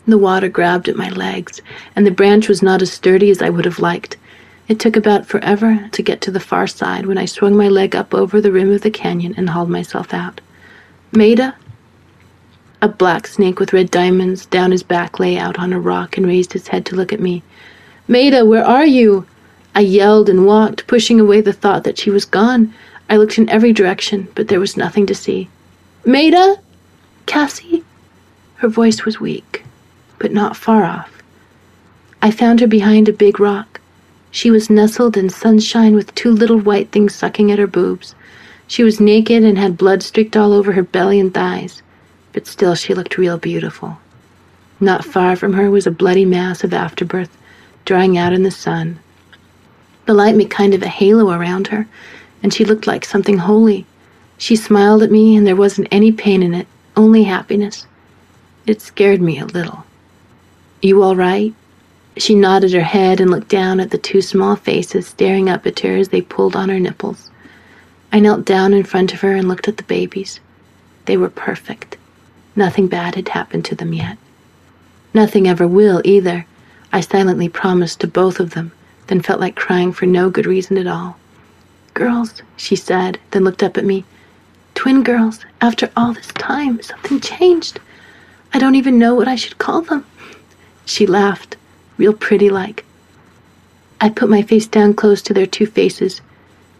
The 0.07 0.17
water 0.17 0.49
grabbed 0.49 0.89
at 0.89 0.95
my 0.95 1.09
legs, 1.09 1.61
and 1.95 2.05
the 2.05 2.11
branch 2.11 2.47
was 2.47 2.61
not 2.61 2.81
as 2.81 2.91
sturdy 2.91 3.29
as 3.29 3.41
I 3.41 3.49
would 3.49 3.65
have 3.65 3.79
liked. 3.79 4.17
It 4.67 4.79
took 4.79 4.95
about 4.95 5.27
forever 5.27 5.89
to 5.91 6.01
get 6.01 6.21
to 6.21 6.31
the 6.31 6.39
far 6.39 6.67
side 6.67 7.05
when 7.05 7.17
I 7.17 7.25
swung 7.25 7.55
my 7.55 7.67
leg 7.67 7.95
up 7.95 8.13
over 8.13 8.41
the 8.41 8.51
rim 8.51 8.71
of 8.71 8.81
the 8.81 8.91
canyon 8.91 9.33
and 9.37 9.49
hauled 9.49 9.69
myself 9.69 10.13
out. 10.13 10.41
Maida? 11.15 11.55
A 12.81 12.87
black 12.87 13.25
snake 13.27 13.59
with 13.59 13.73
red 13.73 13.89
diamonds 13.89 14.45
down 14.45 14.71
his 14.71 14.83
back 14.83 15.19
lay 15.19 15.37
out 15.37 15.57
on 15.57 15.73
a 15.73 15.79
rock 15.79 16.17
and 16.17 16.27
raised 16.27 16.53
his 16.53 16.67
head 16.67 16.85
to 16.87 16.95
look 16.95 17.13
at 17.13 17.19
me. 17.19 17.41
Maida, 18.07 18.45
where 18.45 18.65
are 18.65 18.85
you? 18.85 19.25
I 19.73 19.81
yelled 19.81 20.29
and 20.29 20.45
walked, 20.45 20.87
pushing 20.87 21.19
away 21.19 21.41
the 21.41 21.53
thought 21.53 21.83
that 21.85 21.97
she 21.97 22.09
was 22.09 22.25
gone. 22.25 22.73
I 23.09 23.17
looked 23.17 23.37
in 23.37 23.49
every 23.49 23.73
direction, 23.73 24.27
but 24.35 24.47
there 24.47 24.59
was 24.59 24.77
nothing 24.77 25.05
to 25.07 25.15
see. 25.15 25.49
Maida? 26.05 26.57
Cassie? 27.25 27.83
Her 28.55 28.67
voice 28.67 29.05
was 29.05 29.19
weak, 29.19 29.63
but 30.19 30.31
not 30.31 30.55
far 30.55 30.83
off. 30.83 31.23
I 32.21 32.31
found 32.31 32.59
her 32.59 32.67
behind 32.67 33.07
a 33.07 33.13
big 33.13 33.39
rock. 33.39 33.79
She 34.31 34.51
was 34.51 34.69
nestled 34.69 35.17
in 35.17 35.29
sunshine 35.29 35.95
with 35.95 36.13
two 36.15 36.31
little 36.31 36.59
white 36.59 36.91
things 36.91 37.15
sucking 37.15 37.51
at 37.51 37.59
her 37.59 37.67
boobs. 37.67 38.15
She 38.67 38.83
was 38.83 38.99
naked 38.99 39.43
and 39.43 39.57
had 39.57 39.77
blood 39.77 40.01
streaked 40.01 40.35
all 40.35 40.51
over 40.51 40.71
her 40.71 40.83
belly 40.83 41.19
and 41.19 41.33
thighs, 41.33 41.81
but 42.33 42.47
still 42.47 42.75
she 42.75 42.93
looked 42.93 43.17
real 43.17 43.37
beautiful. 43.37 43.97
Not 44.79 45.05
far 45.05 45.35
from 45.35 45.53
her 45.53 45.69
was 45.69 45.87
a 45.87 45.91
bloody 45.91 46.25
mass 46.25 46.63
of 46.63 46.73
afterbirth, 46.73 47.29
drying 47.85 48.17
out 48.17 48.33
in 48.33 48.43
the 48.43 48.51
sun. 48.51 48.99
The 50.05 50.13
light 50.13 50.35
made 50.35 50.49
kind 50.49 50.73
of 50.73 50.83
a 50.83 50.87
halo 50.87 51.31
around 51.31 51.67
her, 51.67 51.87
and 52.43 52.53
she 52.53 52.65
looked 52.65 52.87
like 52.87 53.05
something 53.05 53.37
holy. 53.37 53.85
She 54.37 54.55
smiled 54.55 55.01
at 55.01 55.11
me, 55.11 55.35
and 55.35 55.47
there 55.47 55.55
wasn't 55.55 55.87
any 55.91 56.11
pain 56.11 56.43
in 56.43 56.53
it, 56.53 56.67
only 56.97 57.23
happiness. 57.23 57.85
It 58.67 58.81
scared 58.81 59.21
me 59.21 59.39
a 59.39 59.45
little. 59.45 59.85
You 60.81 61.01
all 61.03 61.15
right? 61.15 61.53
She 62.17 62.35
nodded 62.35 62.73
her 62.73 62.81
head 62.81 63.19
and 63.19 63.29
looked 63.29 63.47
down 63.47 63.79
at 63.79 63.91
the 63.91 63.97
two 63.97 64.21
small 64.21 64.55
faces 64.55 65.07
staring 65.07 65.49
up 65.49 65.65
at 65.65 65.79
her 65.81 65.95
as 65.95 66.09
they 66.09 66.21
pulled 66.21 66.55
on 66.55 66.69
her 66.69 66.79
nipples. 66.79 67.29
I 68.15 68.19
knelt 68.19 68.45
down 68.45 68.73
in 68.73 68.85
front 68.85 69.13
of 69.13 69.19
her 69.19 69.33
and 69.33 69.49
looked 69.49 69.67
at 69.67 69.75
the 69.75 69.83
babies. 69.83 70.39
They 71.03 71.17
were 71.17 71.29
perfect. 71.29 71.97
Nothing 72.55 72.87
bad 72.87 73.15
had 73.15 73.27
happened 73.27 73.65
to 73.65 73.75
them 73.75 73.91
yet. 73.91 74.17
Nothing 75.13 75.49
ever 75.49 75.67
will 75.67 76.01
either. 76.05 76.45
I 76.93 77.01
silently 77.01 77.49
promised 77.49 77.99
to 77.99 78.07
both 78.07 78.39
of 78.39 78.51
them 78.51 78.71
then 79.07 79.19
felt 79.19 79.41
like 79.41 79.57
crying 79.57 79.91
for 79.91 80.05
no 80.05 80.29
good 80.29 80.45
reason 80.45 80.77
at 80.77 80.87
all. 80.87 81.17
Girls, 81.93 82.41
she 82.55 82.77
said, 82.77 83.19
then 83.31 83.43
looked 83.43 83.61
up 83.61 83.77
at 83.77 83.83
me. 83.83 84.05
Twin 84.75 85.03
girls, 85.03 85.43
after 85.59 85.91
all 85.97 86.13
this 86.13 86.27
time, 86.27 86.81
something 86.81 87.19
changed. 87.19 87.81
I 88.53 88.59
don't 88.59 88.75
even 88.75 88.97
know 88.97 89.13
what 89.13 89.27
I 89.27 89.35
should 89.35 89.57
call 89.57 89.81
them. 89.81 90.05
She 90.85 91.05
laughed, 91.05 91.57
real 91.97 92.13
pretty 92.13 92.49
like. 92.49 92.85
I 93.99 94.07
put 94.07 94.29
my 94.29 94.41
face 94.41 94.67
down 94.67 94.93
close 94.93 95.21
to 95.23 95.33
their 95.33 95.45
two 95.45 95.65
faces. 95.65 96.21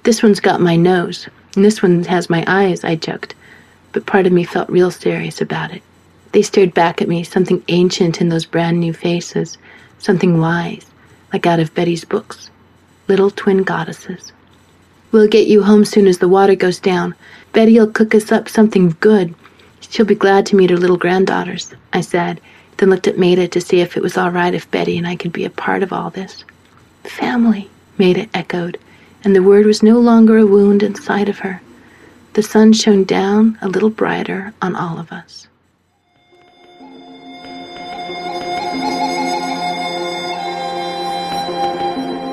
This 0.06 0.22
one's 0.22 0.40
got 0.40 0.62
my 0.62 0.76
nose, 0.76 1.28
and 1.56 1.66
this 1.66 1.82
one 1.82 2.04
has 2.04 2.30
my 2.30 2.44
eyes, 2.46 2.84
I 2.84 2.96
joked, 2.96 3.34
but 3.92 4.06
part 4.06 4.28
of 4.28 4.32
me 4.32 4.44
felt 4.44 4.70
real 4.70 4.92
serious 4.92 5.42
about 5.42 5.74
it. 5.74 5.82
They 6.32 6.44
stared 6.44 6.76
back 6.76 7.02
at 7.02 7.08
me, 7.08 7.24
something 7.24 7.64
ancient 7.70 8.22
in 8.22 8.30
those 8.30 8.46
brand 8.46 8.80
new 8.80 8.94
faces, 8.94 9.58
something 9.98 10.40
wise 10.40 10.86
like 11.34 11.48
out 11.48 11.60
of 11.60 11.74
Betty's 11.74 12.06
books. 12.06 12.52
Little 13.08 13.32
twin 13.32 13.64
goddesses. 13.64 14.32
We'll 15.12 15.28
get 15.28 15.48
you 15.48 15.64
home 15.64 15.86
soon 15.86 16.06
as 16.06 16.20
the 16.20 16.30
water 16.30 16.54
goes 16.54 16.80
down. 16.80 17.16
Betty'll 17.52 17.92
cook 17.92 18.14
us 18.14 18.32
up 18.32 18.48
something 18.48 18.96
good. 19.00 19.34
She'll 19.82 20.06
be 20.06 20.14
glad 20.14 20.46
to 20.46 20.56
meet 20.56 20.70
her 20.70 20.78
little 20.78 20.98
granddaughters, 20.98 21.74
I 21.94 22.02
said, 22.02 22.40
then 22.78 22.92
looked 22.92 23.08
at 23.08 23.18
Maida 23.18 23.48
to 23.48 23.60
see 23.60 23.80
if 23.80 23.98
it 23.98 24.04
was 24.04 24.18
all 24.18 24.30
right 24.30 24.54
if 24.54 24.70
Betty 24.70 25.00
and 25.00 25.08
I 25.08 25.16
could 25.16 25.34
be 25.34 25.46
a 25.46 25.50
part 25.50 25.82
of 25.82 25.92
all 25.92 26.12
this. 26.12 26.44
Family, 27.04 27.72
Maida 27.98 28.28
echoed, 28.36 28.78
and 29.26 29.36
the 29.36 29.44
word 29.44 29.66
was 29.66 29.82
no 29.82 30.00
longer 30.00 30.38
a 30.38 30.46
wound 30.46 30.84
inside 30.84 31.28
of 31.28 31.40
her. 31.40 31.60
The 32.34 32.44
sun 32.44 32.74
shone 32.74 33.04
down 33.06 33.58
a 33.62 33.68
little 33.68 33.90
brighter 33.90 34.54
on 34.62 34.76
all 34.76 35.00
of 35.00 35.12
us. 35.12 35.48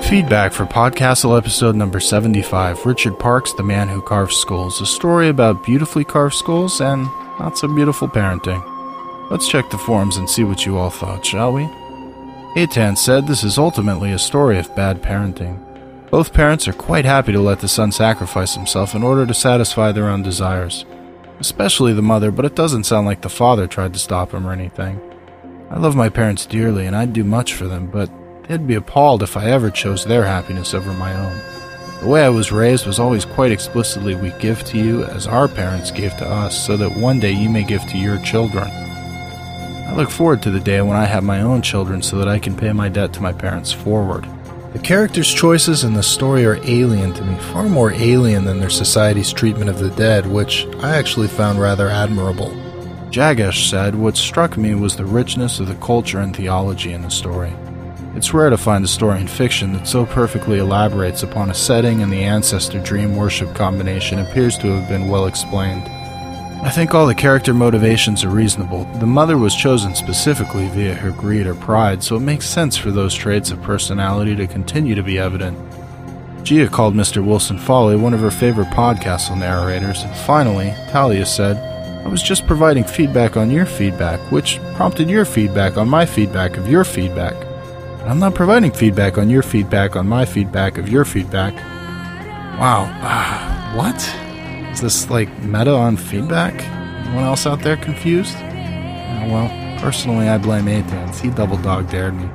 Feedback 0.06 0.52
for 0.52 0.66
Podcastle 0.66 1.38
episode 1.38 1.74
number 1.74 1.98
75 1.98 2.84
Richard 2.84 3.18
Parks, 3.18 3.54
The 3.54 3.62
Man 3.62 3.88
Who 3.88 4.02
Carves 4.02 4.36
Skulls, 4.36 4.82
a 4.82 4.86
story 4.86 5.30
about 5.30 5.64
beautifully 5.64 6.04
carved 6.04 6.34
skulls 6.34 6.82
and 6.82 7.04
not 7.38 7.56
so 7.56 7.74
beautiful 7.74 8.08
parenting. 8.08 8.62
Let's 9.30 9.48
check 9.48 9.70
the 9.70 9.78
forums 9.78 10.18
and 10.18 10.28
see 10.28 10.44
what 10.44 10.66
you 10.66 10.76
all 10.76 10.90
thought, 10.90 11.24
shall 11.24 11.54
we? 11.54 11.64
Atan 12.54 12.98
said 12.98 13.26
this 13.26 13.42
is 13.42 13.56
ultimately 13.56 14.12
a 14.12 14.18
story 14.18 14.58
of 14.58 14.76
bad 14.76 15.02
parenting. 15.02 15.71
Both 16.12 16.32
parents 16.32 16.68
are 16.68 16.72
quite 16.72 17.04
happy 17.04 17.32
to 17.32 17.40
let 17.40 17.58
the 17.58 17.66
son 17.66 17.90
sacrifice 17.90 18.54
himself 18.54 18.94
in 18.94 19.02
order 19.02 19.26
to 19.26 19.34
satisfy 19.34 19.90
their 19.90 20.08
own 20.08 20.22
desires. 20.22 20.84
Especially 21.40 21.92
the 21.92 22.02
mother, 22.02 22.30
but 22.30 22.44
it 22.44 22.54
doesn't 22.54 22.84
sound 22.84 23.08
like 23.08 23.22
the 23.22 23.28
father 23.28 23.66
tried 23.66 23.92
to 23.94 23.98
stop 23.98 24.30
him 24.30 24.46
or 24.46 24.52
anything. 24.52 25.00
I 25.70 25.80
love 25.80 25.96
my 25.96 26.08
parents 26.08 26.46
dearly 26.46 26.86
and 26.86 26.94
I'd 26.94 27.12
do 27.12 27.24
much 27.24 27.54
for 27.54 27.66
them, 27.66 27.88
but 27.88 28.08
They'd 28.48 28.66
be 28.66 28.74
appalled 28.74 29.22
if 29.22 29.36
I 29.36 29.46
ever 29.46 29.70
chose 29.70 30.04
their 30.04 30.24
happiness 30.24 30.74
over 30.74 30.92
my 30.92 31.14
own. 31.14 31.40
The 32.00 32.08
way 32.08 32.24
I 32.24 32.28
was 32.28 32.50
raised 32.50 32.86
was 32.86 32.98
always 32.98 33.24
quite 33.24 33.52
explicitly 33.52 34.14
we 34.16 34.30
give 34.40 34.64
to 34.64 34.78
you 34.78 35.04
as 35.04 35.28
our 35.28 35.46
parents 35.46 35.92
gave 35.92 36.16
to 36.16 36.28
us, 36.28 36.66
so 36.66 36.76
that 36.76 36.96
one 36.96 37.20
day 37.20 37.30
you 37.30 37.48
may 37.48 37.62
give 37.62 37.86
to 37.86 37.98
your 37.98 38.18
children. 38.18 38.68
I 38.68 39.94
look 39.94 40.10
forward 40.10 40.42
to 40.42 40.50
the 40.50 40.60
day 40.60 40.80
when 40.82 40.96
I 40.96 41.04
have 41.04 41.22
my 41.22 41.42
own 41.42 41.62
children 41.62 42.02
so 42.02 42.18
that 42.18 42.28
I 42.28 42.38
can 42.38 42.56
pay 42.56 42.72
my 42.72 42.88
debt 42.88 43.12
to 43.14 43.22
my 43.22 43.32
parents 43.32 43.72
forward. 43.72 44.28
The 44.72 44.78
characters' 44.78 45.32
choices 45.32 45.84
in 45.84 45.92
the 45.92 46.02
story 46.02 46.46
are 46.46 46.58
alien 46.64 47.12
to 47.12 47.24
me, 47.24 47.36
far 47.52 47.64
more 47.64 47.92
alien 47.92 48.46
than 48.46 48.58
their 48.58 48.70
society's 48.70 49.30
treatment 49.30 49.68
of 49.68 49.78
the 49.78 49.90
dead, 49.90 50.26
which 50.26 50.66
I 50.80 50.96
actually 50.96 51.28
found 51.28 51.60
rather 51.60 51.90
admirable. 51.90 52.50
Jagesh 53.10 53.68
said 53.68 53.94
what 53.94 54.16
struck 54.16 54.56
me 54.56 54.74
was 54.74 54.96
the 54.96 55.04
richness 55.04 55.60
of 55.60 55.68
the 55.68 55.74
culture 55.74 56.20
and 56.20 56.34
theology 56.34 56.94
in 56.94 57.02
the 57.02 57.10
story. 57.10 57.52
It's 58.14 58.32
rare 58.32 58.48
to 58.48 58.56
find 58.56 58.82
a 58.82 58.88
story 58.88 59.20
in 59.20 59.28
fiction 59.28 59.74
that 59.74 59.86
so 59.86 60.06
perfectly 60.06 60.58
elaborates 60.58 61.22
upon 61.22 61.50
a 61.50 61.54
setting 61.54 62.02
and 62.02 62.10
the 62.10 62.22
ancestor 62.22 62.80
dream 62.80 63.14
worship 63.14 63.54
combination 63.54 64.20
appears 64.20 64.56
to 64.58 64.68
have 64.68 64.88
been 64.88 65.08
well 65.08 65.26
explained. 65.26 65.86
I 66.62 66.70
think 66.70 66.94
all 66.94 67.08
the 67.08 67.14
character 67.14 67.52
motivations 67.52 68.22
are 68.22 68.28
reasonable. 68.28 68.84
The 69.00 69.06
mother 69.06 69.36
was 69.36 69.56
chosen 69.56 69.96
specifically 69.96 70.68
via 70.68 70.94
her 70.94 71.10
greed 71.10 71.48
or 71.48 71.56
pride, 71.56 72.04
so 72.04 72.14
it 72.14 72.20
makes 72.20 72.48
sense 72.48 72.76
for 72.76 72.92
those 72.92 73.14
traits 73.14 73.50
of 73.50 73.60
personality 73.62 74.36
to 74.36 74.46
continue 74.46 74.94
to 74.94 75.02
be 75.02 75.18
evident. 75.18 75.58
Gia 76.44 76.68
called 76.68 76.94
Mr. 76.94 77.24
Wilson 77.24 77.58
Fowlie 77.58 77.96
one 77.96 78.14
of 78.14 78.20
her 78.20 78.30
favorite 78.30 78.68
Podcastle 78.68 79.38
narrators, 79.38 80.04
and 80.04 80.16
finally, 80.18 80.72
Talia 80.90 81.26
said, 81.26 81.56
I 82.04 82.08
was 82.08 82.22
just 82.22 82.46
providing 82.46 82.84
feedback 82.84 83.36
on 83.36 83.50
your 83.50 83.66
feedback, 83.66 84.20
which 84.30 84.60
prompted 84.74 85.10
your 85.10 85.24
feedback 85.24 85.76
on 85.76 85.88
my 85.88 86.06
feedback 86.06 86.56
of 86.56 86.68
your 86.68 86.84
feedback. 86.84 87.34
But 87.98 88.08
I'm 88.08 88.20
not 88.20 88.36
providing 88.36 88.70
feedback 88.70 89.18
on 89.18 89.28
your 89.28 89.42
feedback 89.42 89.96
on 89.96 90.06
my 90.06 90.24
feedback 90.24 90.78
of 90.78 90.88
your 90.88 91.04
feedback. 91.04 91.54
Wow. 92.58 92.88
Uh, 93.02 93.76
what? 93.76 94.21
Is 94.72 94.80
this 94.80 95.10
like 95.10 95.28
meta 95.42 95.74
on 95.74 95.96
feedback? 95.96 96.54
Anyone 97.06 97.24
else 97.24 97.46
out 97.46 97.60
there 97.60 97.76
confused? 97.76 98.36
Uh, 98.36 99.28
well, 99.30 99.78
personally, 99.78 100.28
I 100.28 100.38
blame 100.38 100.64
Atans. 100.64 101.20
He 101.20 101.30
double 101.30 101.58
dog 101.58 101.90
dared 101.90 102.14
me. 102.14 102.28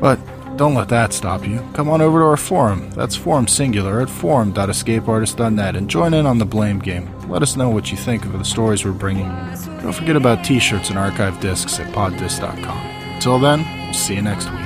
But 0.00 0.18
don't 0.56 0.74
let 0.74 0.88
that 0.88 1.12
stop 1.12 1.46
you. 1.46 1.62
Come 1.74 1.88
on 1.88 2.00
over 2.00 2.20
to 2.20 2.24
our 2.24 2.36
forum. 2.36 2.90
That's 2.90 3.14
forum 3.14 3.46
singular 3.46 4.00
at 4.00 4.08
forum.escapeartist.net 4.08 5.76
and 5.76 5.90
join 5.90 6.14
in 6.14 6.24
on 6.24 6.38
the 6.38 6.46
blame 6.46 6.78
game. 6.78 7.10
Let 7.28 7.42
us 7.42 7.56
know 7.56 7.68
what 7.68 7.90
you 7.90 7.96
think 7.96 8.24
of 8.24 8.32
the 8.32 8.44
stories 8.44 8.84
we're 8.84 8.92
bringing 8.92 9.26
you. 9.26 9.80
Don't 9.82 9.92
forget 9.92 10.16
about 10.16 10.44
t 10.44 10.58
shirts 10.58 10.88
and 10.88 10.98
archive 10.98 11.38
discs 11.40 11.78
at 11.78 11.92
poddisc.com. 11.92 12.86
Until 13.14 13.38
then, 13.38 13.66
we'll 13.84 13.92
see 13.92 14.14
you 14.14 14.22
next 14.22 14.50
week. 14.50 14.65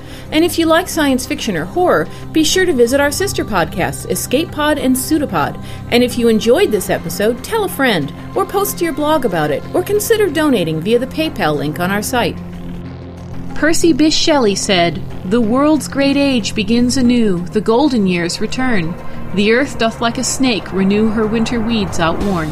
And 0.31 0.45
if 0.45 0.57
you 0.57 0.65
like 0.65 0.87
science 0.87 1.25
fiction 1.25 1.57
or 1.57 1.65
horror, 1.65 2.07
be 2.31 2.43
sure 2.43 2.65
to 2.65 2.73
visit 2.73 2.99
our 2.99 3.11
sister 3.11 3.43
podcasts, 3.43 4.09
Escape 4.09 4.51
Pod 4.51 4.77
and 4.77 4.95
Pseudopod. 4.95 5.59
And 5.91 6.03
if 6.03 6.17
you 6.17 6.29
enjoyed 6.29 6.71
this 6.71 6.89
episode, 6.89 7.43
tell 7.43 7.65
a 7.65 7.69
friend, 7.69 8.13
or 8.35 8.45
post 8.45 8.77
to 8.77 8.85
your 8.85 8.93
blog 8.93 9.25
about 9.25 9.51
it, 9.51 9.63
or 9.75 9.83
consider 9.83 10.29
donating 10.29 10.79
via 10.79 10.99
the 10.99 11.07
PayPal 11.07 11.57
link 11.57 11.79
on 11.79 11.91
our 11.91 12.01
site. 12.01 12.37
Percy 13.55 13.93
Bysshe 13.93 14.13
Shelley 14.13 14.55
said, 14.55 14.95
The 15.25 15.41
world's 15.41 15.87
great 15.87 16.17
age 16.17 16.55
begins 16.55 16.97
anew, 16.97 17.39
the 17.47 17.61
golden 17.61 18.07
years 18.07 18.41
return. 18.41 18.95
The 19.35 19.51
earth 19.51 19.77
doth 19.77 20.01
like 20.01 20.17
a 20.17 20.23
snake 20.23 20.73
renew 20.73 21.09
her 21.09 21.27
winter 21.27 21.59
weeds 21.59 21.99
outworn. 21.99 22.51